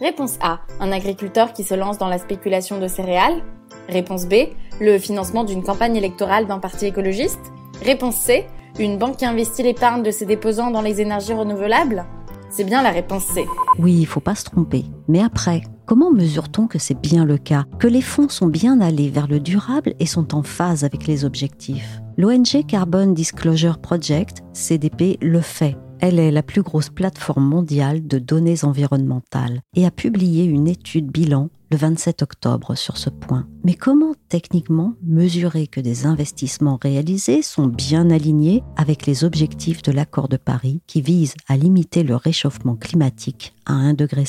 Réponse 0.00 0.38
A. 0.40 0.60
Un 0.78 0.92
agriculteur 0.92 1.52
qui 1.52 1.64
se 1.64 1.74
lance 1.74 1.98
dans 1.98 2.08
la 2.08 2.18
spéculation 2.18 2.78
de 2.78 2.86
céréales. 2.86 3.42
Réponse 3.88 4.26
B. 4.26 4.34
Le 4.80 4.98
financement 4.98 5.42
d'une 5.42 5.64
campagne 5.64 5.96
électorale 5.96 6.46
d'un 6.46 6.60
parti 6.60 6.86
écologiste. 6.86 7.40
Réponse 7.84 8.16
C. 8.16 8.46
Une 8.78 8.96
banque 8.98 9.18
qui 9.18 9.26
investit 9.26 9.62
l'épargne 9.62 10.02
de 10.02 10.10
ses 10.10 10.24
déposants 10.24 10.70
dans 10.70 10.80
les 10.80 11.00
énergies 11.02 11.34
renouvelables 11.34 12.06
C'est 12.50 12.64
bien 12.64 12.82
la 12.82 12.90
réponse 12.90 13.24
C. 13.24 13.44
Oui, 13.78 13.94
il 14.00 14.06
faut 14.06 14.20
pas 14.20 14.34
se 14.34 14.44
tromper. 14.44 14.86
Mais 15.08 15.20
après, 15.20 15.62
comment 15.84 16.10
mesure-t-on 16.10 16.66
que 16.66 16.78
c'est 16.78 16.98
bien 16.98 17.26
le 17.26 17.36
cas 17.36 17.64
Que 17.78 17.86
les 17.86 18.00
fonds 18.00 18.30
sont 18.30 18.46
bien 18.46 18.80
allés 18.80 19.10
vers 19.10 19.26
le 19.28 19.40
durable 19.40 19.92
et 20.00 20.06
sont 20.06 20.34
en 20.34 20.42
phase 20.42 20.84
avec 20.84 21.06
les 21.06 21.26
objectifs? 21.26 22.00
L'ONG 22.16 22.64
Carbon 22.66 23.08
Disclosure 23.08 23.78
Project, 23.78 24.38
CDP, 24.54 25.18
le 25.20 25.40
fait. 25.40 25.76
Elle 26.04 26.18
est 26.18 26.32
la 26.32 26.42
plus 26.42 26.62
grosse 26.62 26.90
plateforme 26.90 27.48
mondiale 27.48 28.04
de 28.04 28.18
données 28.18 28.64
environnementales 28.64 29.60
et 29.76 29.86
a 29.86 29.92
publié 29.92 30.44
une 30.44 30.66
étude 30.66 31.12
bilan 31.12 31.48
le 31.70 31.76
27 31.76 32.22
octobre 32.22 32.74
sur 32.74 32.96
ce 32.96 33.08
point. 33.08 33.46
Mais 33.64 33.74
comment 33.74 34.14
techniquement 34.28 34.94
mesurer 35.04 35.68
que 35.68 35.78
des 35.78 36.04
investissements 36.04 36.76
réalisés 36.82 37.40
sont 37.40 37.68
bien 37.68 38.10
alignés 38.10 38.64
avec 38.76 39.06
les 39.06 39.22
objectifs 39.22 39.82
de 39.82 39.92
l'accord 39.92 40.28
de 40.28 40.36
Paris 40.36 40.82
qui 40.88 41.02
vise 41.02 41.36
à 41.48 41.56
limiter 41.56 42.02
le 42.02 42.16
réchauffement 42.16 42.74
climatique 42.74 43.54
à 43.64 43.74
1,5 43.74 43.96
degré 43.96 44.24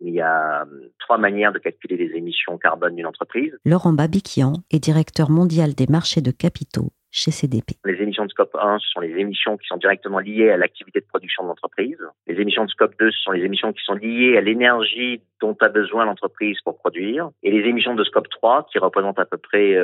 Il 0.00 0.14
y 0.14 0.22
a 0.22 0.62
hum, 0.62 0.70
trois 1.00 1.18
manières 1.18 1.52
de 1.52 1.58
calculer 1.58 1.98
les 1.98 2.16
émissions 2.16 2.56
carbone 2.56 2.96
d'une 2.96 3.06
entreprise. 3.06 3.52
Laurent 3.66 3.92
Babiquian 3.92 4.54
est 4.70 4.82
directeur 4.82 5.28
mondial 5.28 5.74
des 5.74 5.86
marchés 5.86 6.22
de 6.22 6.30
capitaux 6.30 6.92
Les 7.84 8.00
émissions 8.00 8.24
de 8.24 8.30
scope 8.30 8.54
1, 8.54 8.78
ce 8.78 8.88
sont 8.88 9.00
les 9.00 9.16
émissions 9.18 9.56
qui 9.56 9.66
sont 9.66 9.76
directement 9.76 10.20
liées 10.20 10.50
à 10.50 10.56
l'activité 10.56 11.00
de 11.00 11.06
production 11.06 11.42
de 11.42 11.48
l'entreprise. 11.48 11.98
Les 12.28 12.40
émissions 12.40 12.64
de 12.64 12.70
scope 12.70 12.94
2, 13.00 13.10
ce 13.10 13.20
sont 13.20 13.32
les 13.32 13.44
émissions 13.44 13.72
qui 13.72 13.82
sont 13.84 13.94
liées 13.94 14.36
à 14.36 14.40
l'énergie 14.40 15.20
dont 15.40 15.56
a 15.60 15.68
besoin 15.68 16.04
l'entreprise 16.04 16.58
pour 16.62 16.78
produire. 16.78 17.30
Et 17.42 17.50
les 17.50 17.68
émissions 17.68 17.94
de 17.94 18.04
scope 18.04 18.28
3, 18.28 18.68
qui 18.70 18.78
représentent 18.78 19.18
à 19.18 19.24
peu 19.24 19.38
près 19.38 19.76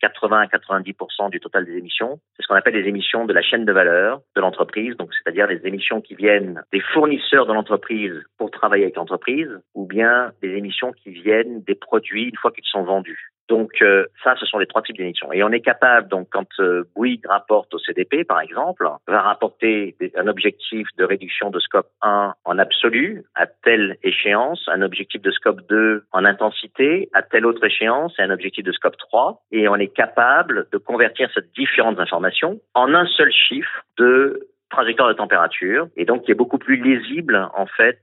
80 0.00 0.40
à 0.40 0.46
90% 0.46 1.30
du 1.30 1.40
total 1.40 1.64
des 1.64 1.76
émissions, 1.76 2.20
c'est 2.36 2.42
ce 2.42 2.48
qu'on 2.48 2.56
appelle 2.56 2.74
les 2.74 2.88
émissions 2.88 3.24
de 3.24 3.32
la 3.32 3.42
chaîne 3.42 3.64
de 3.64 3.72
valeur 3.72 4.20
de 4.34 4.40
l'entreprise, 4.40 4.96
donc 4.96 5.10
c'est-à-dire 5.14 5.46
les 5.46 5.66
émissions 5.66 6.00
qui 6.00 6.14
viennent 6.14 6.62
des 6.72 6.80
fournisseurs 6.92 7.46
de 7.46 7.52
l'entreprise 7.52 8.14
pour 8.36 8.50
travailler 8.50 8.84
avec 8.84 8.96
l'entreprise, 8.96 9.48
ou 9.74 9.86
bien 9.86 10.32
des 10.42 10.50
émissions 10.50 10.92
qui 10.92 11.10
viennent 11.10 11.62
des 11.62 11.74
produits 11.74 12.24
une 12.24 12.36
fois 12.36 12.50
qu'ils 12.50 12.64
sont 12.66 12.82
vendus. 12.82 13.32
Donc 13.48 13.82
euh, 13.82 14.06
ça, 14.24 14.34
ce 14.38 14.46
sont 14.46 14.58
les 14.58 14.66
trois 14.66 14.82
types 14.82 14.96
d'émissions. 14.96 15.32
Et 15.32 15.42
on 15.42 15.50
est 15.50 15.60
capable, 15.60 16.08
donc 16.08 16.28
quand 16.30 16.48
euh, 16.58 16.84
Bouygues 16.94 17.26
rapporte 17.26 17.72
au 17.74 17.78
CDP, 17.78 18.24
par 18.24 18.40
exemple, 18.40 18.88
va 19.06 19.20
rapporter 19.20 19.94
un 20.16 20.26
objectif 20.26 20.88
de 20.98 21.04
réduction 21.04 21.50
de 21.50 21.60
scope 21.60 21.88
1 22.02 22.34
en 22.44 22.58
absolu 22.58 23.24
à 23.34 23.46
telle 23.46 23.96
échéance, 24.02 24.64
un 24.68 24.82
objectif 24.82 25.22
de 25.22 25.30
scope 25.30 25.60
2 25.68 26.04
en 26.12 26.24
intensité 26.24 27.08
à 27.12 27.22
telle 27.22 27.46
autre 27.46 27.64
échéance 27.64 28.14
et 28.18 28.22
un 28.22 28.30
objectif 28.30 28.64
de 28.64 28.72
scope 28.72 28.96
3. 28.96 29.42
Et 29.52 29.68
on 29.68 29.76
est 29.76 29.94
capable 29.94 30.66
de 30.72 30.78
convertir 30.78 31.30
ces 31.34 31.42
différentes 31.56 32.00
informations 32.00 32.60
en 32.74 32.94
un 32.94 33.06
seul 33.06 33.30
chiffre 33.32 33.84
de 33.98 34.48
trajectoire 34.70 35.08
de 35.08 35.14
température 35.14 35.88
et 35.96 36.04
donc 36.04 36.24
qui 36.24 36.32
est 36.32 36.34
beaucoup 36.34 36.58
plus 36.58 36.76
lisible 36.76 37.48
en 37.54 37.66
fait 37.66 38.00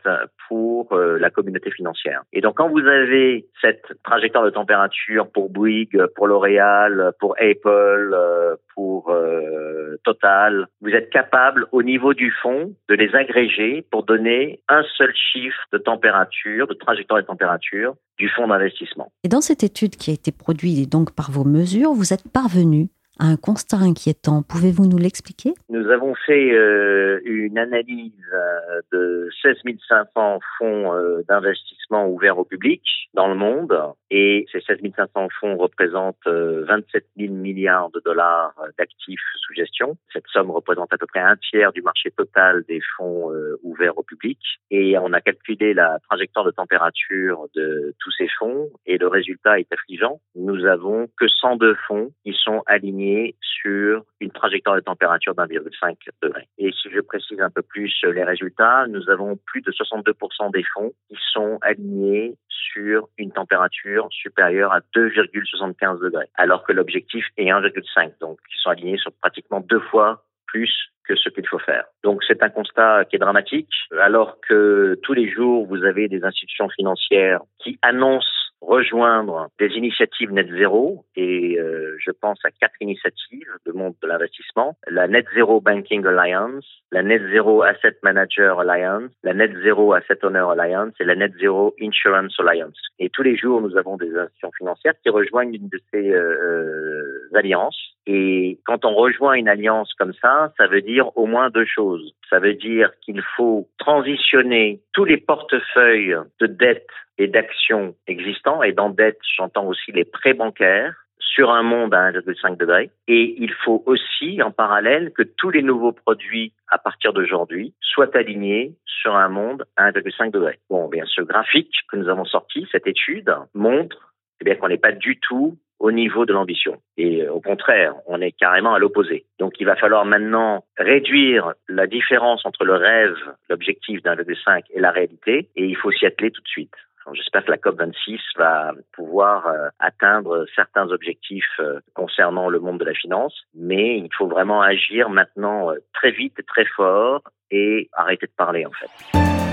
pour 0.47 0.93
euh, 0.93 1.17
la 1.19 1.29
communauté 1.29 1.71
financière. 1.71 2.23
Et 2.31 2.41
donc 2.41 2.57
quand 2.57 2.69
vous 2.69 2.85
avez 2.85 3.47
cette 3.61 3.85
trajectoire 4.03 4.43
de 4.45 4.49
température 4.49 5.29
pour 5.31 5.49
Bouygues, 5.49 6.05
pour 6.15 6.27
L'Oréal, 6.27 7.11
pour 7.19 7.35
Apple, 7.39 8.11
euh, 8.13 8.55
pour 8.75 9.09
euh, 9.11 9.97
Total, 10.03 10.67
vous 10.81 10.89
êtes 10.89 11.09
capable 11.09 11.67
au 11.71 11.83
niveau 11.83 12.13
du 12.13 12.31
fond 12.41 12.73
de 12.89 12.95
les 12.95 13.13
agréger 13.15 13.85
pour 13.91 14.03
donner 14.03 14.61
un 14.67 14.83
seul 14.97 15.13
chiffre 15.15 15.61
de 15.71 15.77
température, 15.77 16.67
de 16.67 16.73
trajectoire 16.73 17.21
de 17.21 17.27
température 17.27 17.95
du 18.17 18.29
fonds 18.29 18.47
d'investissement. 18.47 19.11
Et 19.23 19.29
dans 19.29 19.41
cette 19.41 19.63
étude 19.63 19.95
qui 19.95 20.11
a 20.11 20.13
été 20.13 20.31
produite 20.31 20.91
donc 20.91 21.15
par 21.15 21.31
vos 21.31 21.43
mesures, 21.43 21.93
vous 21.93 22.13
êtes 22.13 22.23
parvenu 22.31 22.89
un 23.19 23.35
constat 23.35 23.77
inquiétant. 23.77 24.41
Pouvez-vous 24.41 24.87
nous 24.87 24.97
l'expliquer? 24.97 25.53
Nous 25.69 25.89
avons 25.89 26.15
fait 26.15 26.51
euh, 26.51 27.19
une 27.25 27.57
analyse 27.57 28.11
euh, 28.33 28.81
de 28.91 29.29
16 29.41 29.57
500 29.87 30.39
fonds 30.57 30.93
euh, 30.93 31.21
d'investissement 31.27 32.07
ouverts 32.07 32.39
au 32.39 32.43
public 32.43 32.81
dans 33.13 33.27
le 33.27 33.35
monde 33.35 33.77
et 34.09 34.47
ces 34.51 34.61
16 34.61 34.79
500 34.95 35.27
fonds 35.39 35.57
représentent 35.57 36.25
27 36.25 37.05
000 37.17 37.33
milliards 37.33 37.91
de 37.91 38.01
dollars 38.03 38.55
d'actifs 38.79 39.21
sous 39.35 39.53
gestion. 39.53 39.97
Cette 40.11 40.27
somme 40.33 40.49
représente 40.49 40.91
à 40.91 40.97
peu 40.97 41.05
près 41.05 41.19
un 41.19 41.35
tiers 41.35 41.71
du 41.73 41.83
marché 41.83 42.09
total 42.09 42.63
des 42.67 42.81
fonds 42.97 43.31
ouverts 43.61 43.97
au 43.97 44.03
public 44.03 44.39
et 44.71 44.97
on 44.97 45.13
a 45.13 45.21
calculé 45.21 45.75
la 45.75 45.99
trajectoire 46.09 46.45
de 46.45 46.51
température 46.51 47.45
de 47.55 47.93
tous 47.99 48.11
ces 48.17 48.27
fonds 48.39 48.69
et 48.87 48.97
le 48.97 49.07
résultat 49.07 49.59
est 49.59 49.71
affligeant. 49.71 50.19
Nous 50.35 50.65
avons 50.65 51.07
que 51.17 51.27
102 51.27 51.75
fonds 51.87 52.11
qui 52.23 52.33
sont 52.33 52.63
alignés 52.65 53.02
sur 53.41 54.03
une 54.19 54.31
trajectoire 54.31 54.75
de 54.75 54.81
température 54.81 55.33
d'1,5 55.35 55.95
degré. 56.21 56.47
Et 56.57 56.71
si 56.71 56.89
je 56.89 56.99
précise 56.99 57.39
un 57.39 57.49
peu 57.49 57.61
plus 57.61 57.93
les 58.03 58.23
résultats, 58.23 58.85
nous 58.87 59.09
avons 59.09 59.37
plus 59.45 59.61
de 59.61 59.71
62% 59.71 60.51
des 60.51 60.63
fonds 60.73 60.91
qui 61.09 61.17
sont 61.31 61.57
alignés 61.61 62.35
sur 62.49 63.07
une 63.17 63.31
température 63.31 64.07
supérieure 64.11 64.73
à 64.73 64.79
2,75 64.95 66.01
degrés, 66.01 66.27
alors 66.35 66.63
que 66.63 66.73
l'objectif 66.73 67.25
est 67.37 67.45
1,5, 67.45 68.19
donc 68.19 68.39
ils 68.49 68.59
sont 68.61 68.69
alignés 68.69 68.97
sur 68.97 69.11
pratiquement 69.13 69.59
deux 69.59 69.79
fois 69.79 70.23
plus 70.47 70.71
que 71.05 71.15
ce 71.15 71.29
qu'il 71.29 71.47
faut 71.47 71.59
faire. 71.59 71.85
Donc 72.03 72.23
c'est 72.27 72.41
un 72.43 72.49
constat 72.49 73.05
qui 73.05 73.17
est 73.17 73.19
dramatique, 73.19 73.73
alors 73.99 74.37
que 74.47 74.97
tous 75.03 75.13
les 75.13 75.29
jours, 75.29 75.65
vous 75.67 75.83
avez 75.83 76.07
des 76.07 76.23
institutions 76.23 76.69
financières 76.69 77.41
qui 77.59 77.77
annoncent 77.81 78.42
rejoindre 78.65 79.49
des 79.59 79.67
initiatives 79.75 80.31
net 80.31 80.47
zéro 80.49 81.05
et 81.15 81.59
euh, 81.59 81.95
je 81.99 82.11
pense 82.11 82.39
à 82.43 82.51
quatre 82.51 82.81
initiatives 82.81 83.51
de 83.65 83.71
monde 83.71 83.93
de 84.01 84.07
l'investissement 84.07 84.75
la 84.87 85.07
Net 85.07 85.25
Zero 85.33 85.59
Banking 85.61 86.05
Alliance, 86.05 86.65
la 86.91 87.03
Net 87.03 87.21
Zero 87.31 87.61
Asset 87.63 87.97
Manager 88.03 88.59
Alliance, 88.59 89.11
la 89.23 89.33
Net 89.33 89.51
Zero 89.63 89.93
Asset 89.93 90.23
Owner 90.23 90.45
Alliance 90.51 90.93
et 90.99 91.03
la 91.03 91.15
Net 91.15 91.33
Zero 91.39 91.73
Insurance 91.81 92.39
Alliance. 92.39 92.77
Et 92.99 93.09
tous 93.09 93.23
les 93.23 93.35
jours, 93.35 93.61
nous 93.61 93.77
avons 93.77 93.97
des 93.97 94.15
institutions 94.15 94.51
financières 94.57 94.93
qui 95.01 95.09
rejoignent 95.09 95.53
une 95.53 95.69
de 95.69 95.79
ces 95.91 96.11
euh, 96.11 96.19
euh 96.19 97.23
alliances. 97.35 97.95
Et 98.05 98.59
quand 98.65 98.85
on 98.85 98.93
rejoint 98.93 99.33
une 99.33 99.47
alliance 99.47 99.91
comme 99.97 100.13
ça, 100.21 100.53
ça 100.57 100.67
veut 100.67 100.81
dire 100.81 101.15
au 101.17 101.25
moins 101.25 101.49
deux 101.49 101.65
choses. 101.65 102.13
Ça 102.33 102.39
veut 102.39 102.55
dire 102.55 102.89
qu'il 103.01 103.21
faut 103.37 103.69
transitionner 103.77 104.81
tous 104.91 105.05
les 105.05 105.17
portefeuilles 105.17 106.15
de 106.41 106.47
dettes 106.47 106.89
et 107.19 107.27
d'actions 107.27 107.93
existants, 108.07 108.63
et 108.63 108.71
dans 108.71 108.91
j'entends 109.37 109.67
aussi 109.67 109.91
les 109.91 110.03
prêts 110.03 110.33
bancaires, 110.33 110.95
sur 111.19 111.51
un 111.51 111.61
monde 111.61 111.93
à 111.93 112.11
1,5 112.11 112.57
degré. 112.57 112.89
Et 113.07 113.35
il 113.37 113.53
faut 113.53 113.83
aussi, 113.85 114.41
en 114.41 114.49
parallèle, 114.49 115.11
que 115.11 115.21
tous 115.21 115.51
les 115.51 115.61
nouveaux 115.61 115.91
produits 115.91 116.53
à 116.69 116.79
partir 116.79 117.13
d'aujourd'hui 117.13 117.75
soient 117.81 118.17
alignés 118.17 118.73
sur 118.87 119.15
un 119.15 119.29
monde 119.29 119.65
à 119.77 119.91
1,5 119.91 120.31
degré. 120.31 120.57
Bon, 120.71 120.87
bien, 120.87 121.03
ce 121.05 121.21
graphique 121.21 121.75
que 121.87 121.97
nous 121.97 122.09
avons 122.09 122.25
sorti, 122.25 122.67
cette 122.71 122.87
étude, 122.87 123.31
montre 123.53 124.15
eh 124.41 124.43
bien 124.43 124.55
qu'on 124.55 124.69
n'est 124.69 124.77
pas 124.79 124.91
du 124.91 125.19
tout 125.19 125.55
au 125.83 125.91
niveau 125.91 126.25
de 126.25 126.31
l'ambition. 126.31 126.77
Et 126.95 127.27
au 127.27 127.41
contraire, 127.41 127.93
on 128.07 128.21
est 128.21 128.31
carrément 128.31 128.73
à 128.73 128.79
l'opposé. 128.79 129.25
Donc 129.37 129.59
il 129.59 129.65
va 129.65 129.75
falloir 129.75 130.05
maintenant 130.05 130.63
réduire 130.77 131.51
la 131.67 131.87
différence 131.87 132.45
entre 132.45 132.63
le 132.63 132.75
rêve, 132.75 133.17
l'objectif 133.49 134.01
d'un 134.01 134.15
5 134.15 134.63
et 134.73 134.79
la 134.79 134.91
réalité, 134.91 135.49
et 135.57 135.65
il 135.65 135.75
faut 135.75 135.91
s'y 135.91 136.05
atteler 136.05 136.31
tout 136.31 136.41
de 136.41 136.47
suite. 136.47 136.73
J'espère 137.11 137.43
que 137.43 137.51
la 137.51 137.57
COP26 137.57 138.17
va 138.37 138.71
pouvoir 138.93 139.45
euh, 139.45 139.67
atteindre 139.77 140.45
certains 140.55 140.87
objectifs 140.87 141.59
euh, 141.59 141.81
concernant 141.93 142.47
le 142.47 142.61
monde 142.61 142.79
de 142.79 142.85
la 142.85 142.93
finance, 142.93 143.43
mais 143.53 143.97
il 143.97 144.09
faut 144.17 144.27
vraiment 144.27 144.61
agir 144.61 145.09
maintenant 145.09 145.69
euh, 145.69 145.79
très 145.93 146.11
vite 146.11 146.37
très 146.47 146.63
fort 146.63 147.21
et 147.51 147.89
arrêter 147.91 148.27
de 148.27 148.31
parler 148.37 148.65
en 148.65 148.71
fait. 148.71 149.52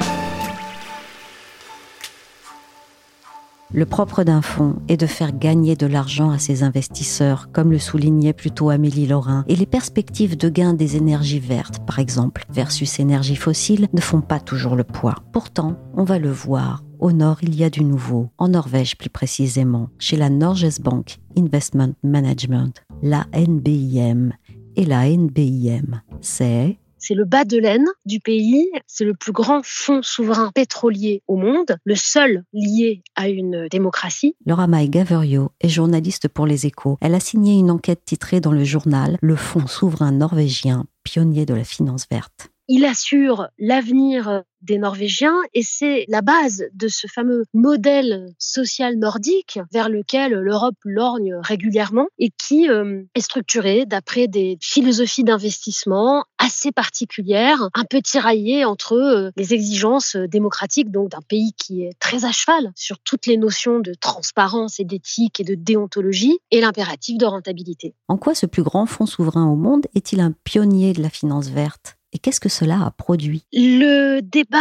Le 3.73 3.87
propre 3.87 4.25
d'un 4.25 4.43
fonds 4.43 4.83
est 4.89 4.97
de 4.97 5.07
faire 5.07 5.37
gagner 5.37 5.77
de 5.77 5.87
l'argent 5.87 6.31
à 6.31 6.39
ses 6.39 6.65
investisseurs, 6.65 7.51
comme 7.53 7.71
le 7.71 7.79
soulignait 7.79 8.33
plutôt 8.33 8.69
Amélie 8.69 9.07
Laurin. 9.07 9.45
Et 9.47 9.55
les 9.55 9.67
perspectives 9.67 10.37
de 10.37 10.49
gain 10.49 10.75
des 10.75 10.97
énergies 10.97 11.39
vertes, 11.39 11.79
par 11.87 12.01
exemple, 12.01 12.45
versus 12.51 12.99
énergies 12.99 13.37
fossiles, 13.37 13.87
ne 13.93 14.01
font 14.01 14.23
pas 14.23 14.41
toujours 14.41 14.75
le 14.75 14.83
poids. 14.83 15.15
Pourtant, 15.33 15.77
on 15.95 16.03
va 16.03 16.19
le 16.19 16.33
voir, 16.33 16.83
au 16.99 17.13
nord, 17.13 17.39
il 17.43 17.55
y 17.55 17.63
a 17.63 17.71
du 17.71 17.85
nouveau, 17.85 18.31
en 18.39 18.49
Norvège 18.49 18.99
plus 18.99 19.09
précisément, 19.09 19.89
chez 20.01 20.17
la 20.17 20.31
Norges 20.31 20.81
Bank 20.81 21.19
Investment 21.39 21.93
Management, 22.03 22.83
la 23.03 23.25
NBIM. 23.35 24.31
Et 24.75 24.85
la 24.85 25.09
NBIM, 25.09 26.01
c'est 26.21 26.80
c'est 27.01 27.15
le 27.15 27.25
bas 27.25 27.45
de 27.45 27.59
laine 27.59 27.87
du 28.07 28.21
pays. 28.21 28.71
C'est 28.87 29.05
le 29.05 29.15
plus 29.15 29.33
grand 29.33 29.61
fonds 29.65 30.03
souverain 30.03 30.53
pétrolier 30.55 31.23
au 31.27 31.37
monde, 31.37 31.77
le 31.85 31.95
seul 31.97 32.45
lié 32.53 33.03
à 33.17 33.29
une 33.29 33.69
démocratie. 33.69 34.37
Laura 34.47 34.67
May 34.67 34.89
Gaverio 34.89 35.51
est 35.61 35.69
journaliste 35.69 36.29
pour 36.29 36.47
Les 36.47 36.67
Échos. 36.67 36.99
Elle 37.01 37.15
a 37.15 37.21
signé 37.21 37.59
une 37.59 37.71
enquête 37.71 38.05
titrée 38.05 38.41
dans 38.41 38.53
le 38.53 38.65
journal 38.65 39.17
Le 39.21 39.37
fonds 39.37 39.67
souverain 39.67 40.13
norvégien, 40.13 40.85
pionnier 41.03 41.47
de 41.47 41.55
la 41.55 41.65
finance 41.65 42.07
verte. 42.11 42.51
Il 42.73 42.85
assure 42.85 43.49
l'avenir 43.59 44.45
des 44.63 44.79
Norvégiens 44.79 45.35
et 45.55 45.63
c'est 45.65 46.05
la 46.07 46.23
base 46.23 46.67
de 46.73 46.87
ce 46.87 47.09
fameux 47.09 47.43
modèle 47.53 48.33
social 48.39 48.97
nordique 48.97 49.59
vers 49.73 49.89
lequel 49.89 50.35
l'Europe 50.35 50.77
lorgne 50.85 51.35
régulièrement 51.43 52.07
et 52.21 52.31
qui 52.31 52.71
euh, 52.71 53.03
est 53.17 53.23
structuré 53.23 53.87
d'après 53.87 54.29
des 54.29 54.57
philosophies 54.61 55.25
d'investissement 55.25 56.27
assez 56.39 56.71
particulières, 56.71 57.71
un 57.75 57.83
peu 57.83 58.01
tiraillées 58.03 58.65
entre 58.65 58.93
euh, 58.93 59.31
les 59.37 59.53
exigences 59.53 60.15
démocratiques 60.15 60.93
donc 60.93 61.09
d'un 61.09 61.23
pays 61.27 61.53
qui 61.55 61.83
est 61.83 61.99
très 61.99 62.25
à 62.25 62.31
cheval 62.31 62.71
sur 62.77 63.01
toutes 63.01 63.27
les 63.27 63.37
notions 63.37 63.81
de 63.81 63.95
transparence 63.95 64.79
et 64.79 64.85
d'éthique 64.85 65.41
et 65.41 65.45
de 65.45 65.57
déontologie 65.57 66.39
et 66.53 66.61
l'impératif 66.61 67.19
de 67.19 67.27
rentabilité. 67.27 67.97
En 68.07 68.17
quoi 68.17 68.37
ce 68.37 68.47
plus 68.47 68.63
grand 68.63 68.87
fonds 68.87 69.07
souverain 69.07 69.51
au 69.51 69.57
monde 69.57 69.89
est-il 69.97 70.21
un 70.21 70.31
pionnier 70.45 70.93
de 70.93 71.03
la 71.03 71.11
finance 71.11 71.49
verte? 71.49 71.97
Et 72.13 72.19
qu'est-ce 72.19 72.41
que 72.41 72.49
cela 72.49 72.85
a 72.85 72.91
produit? 72.91 73.45
Le 73.53 74.21
débat 74.21 74.59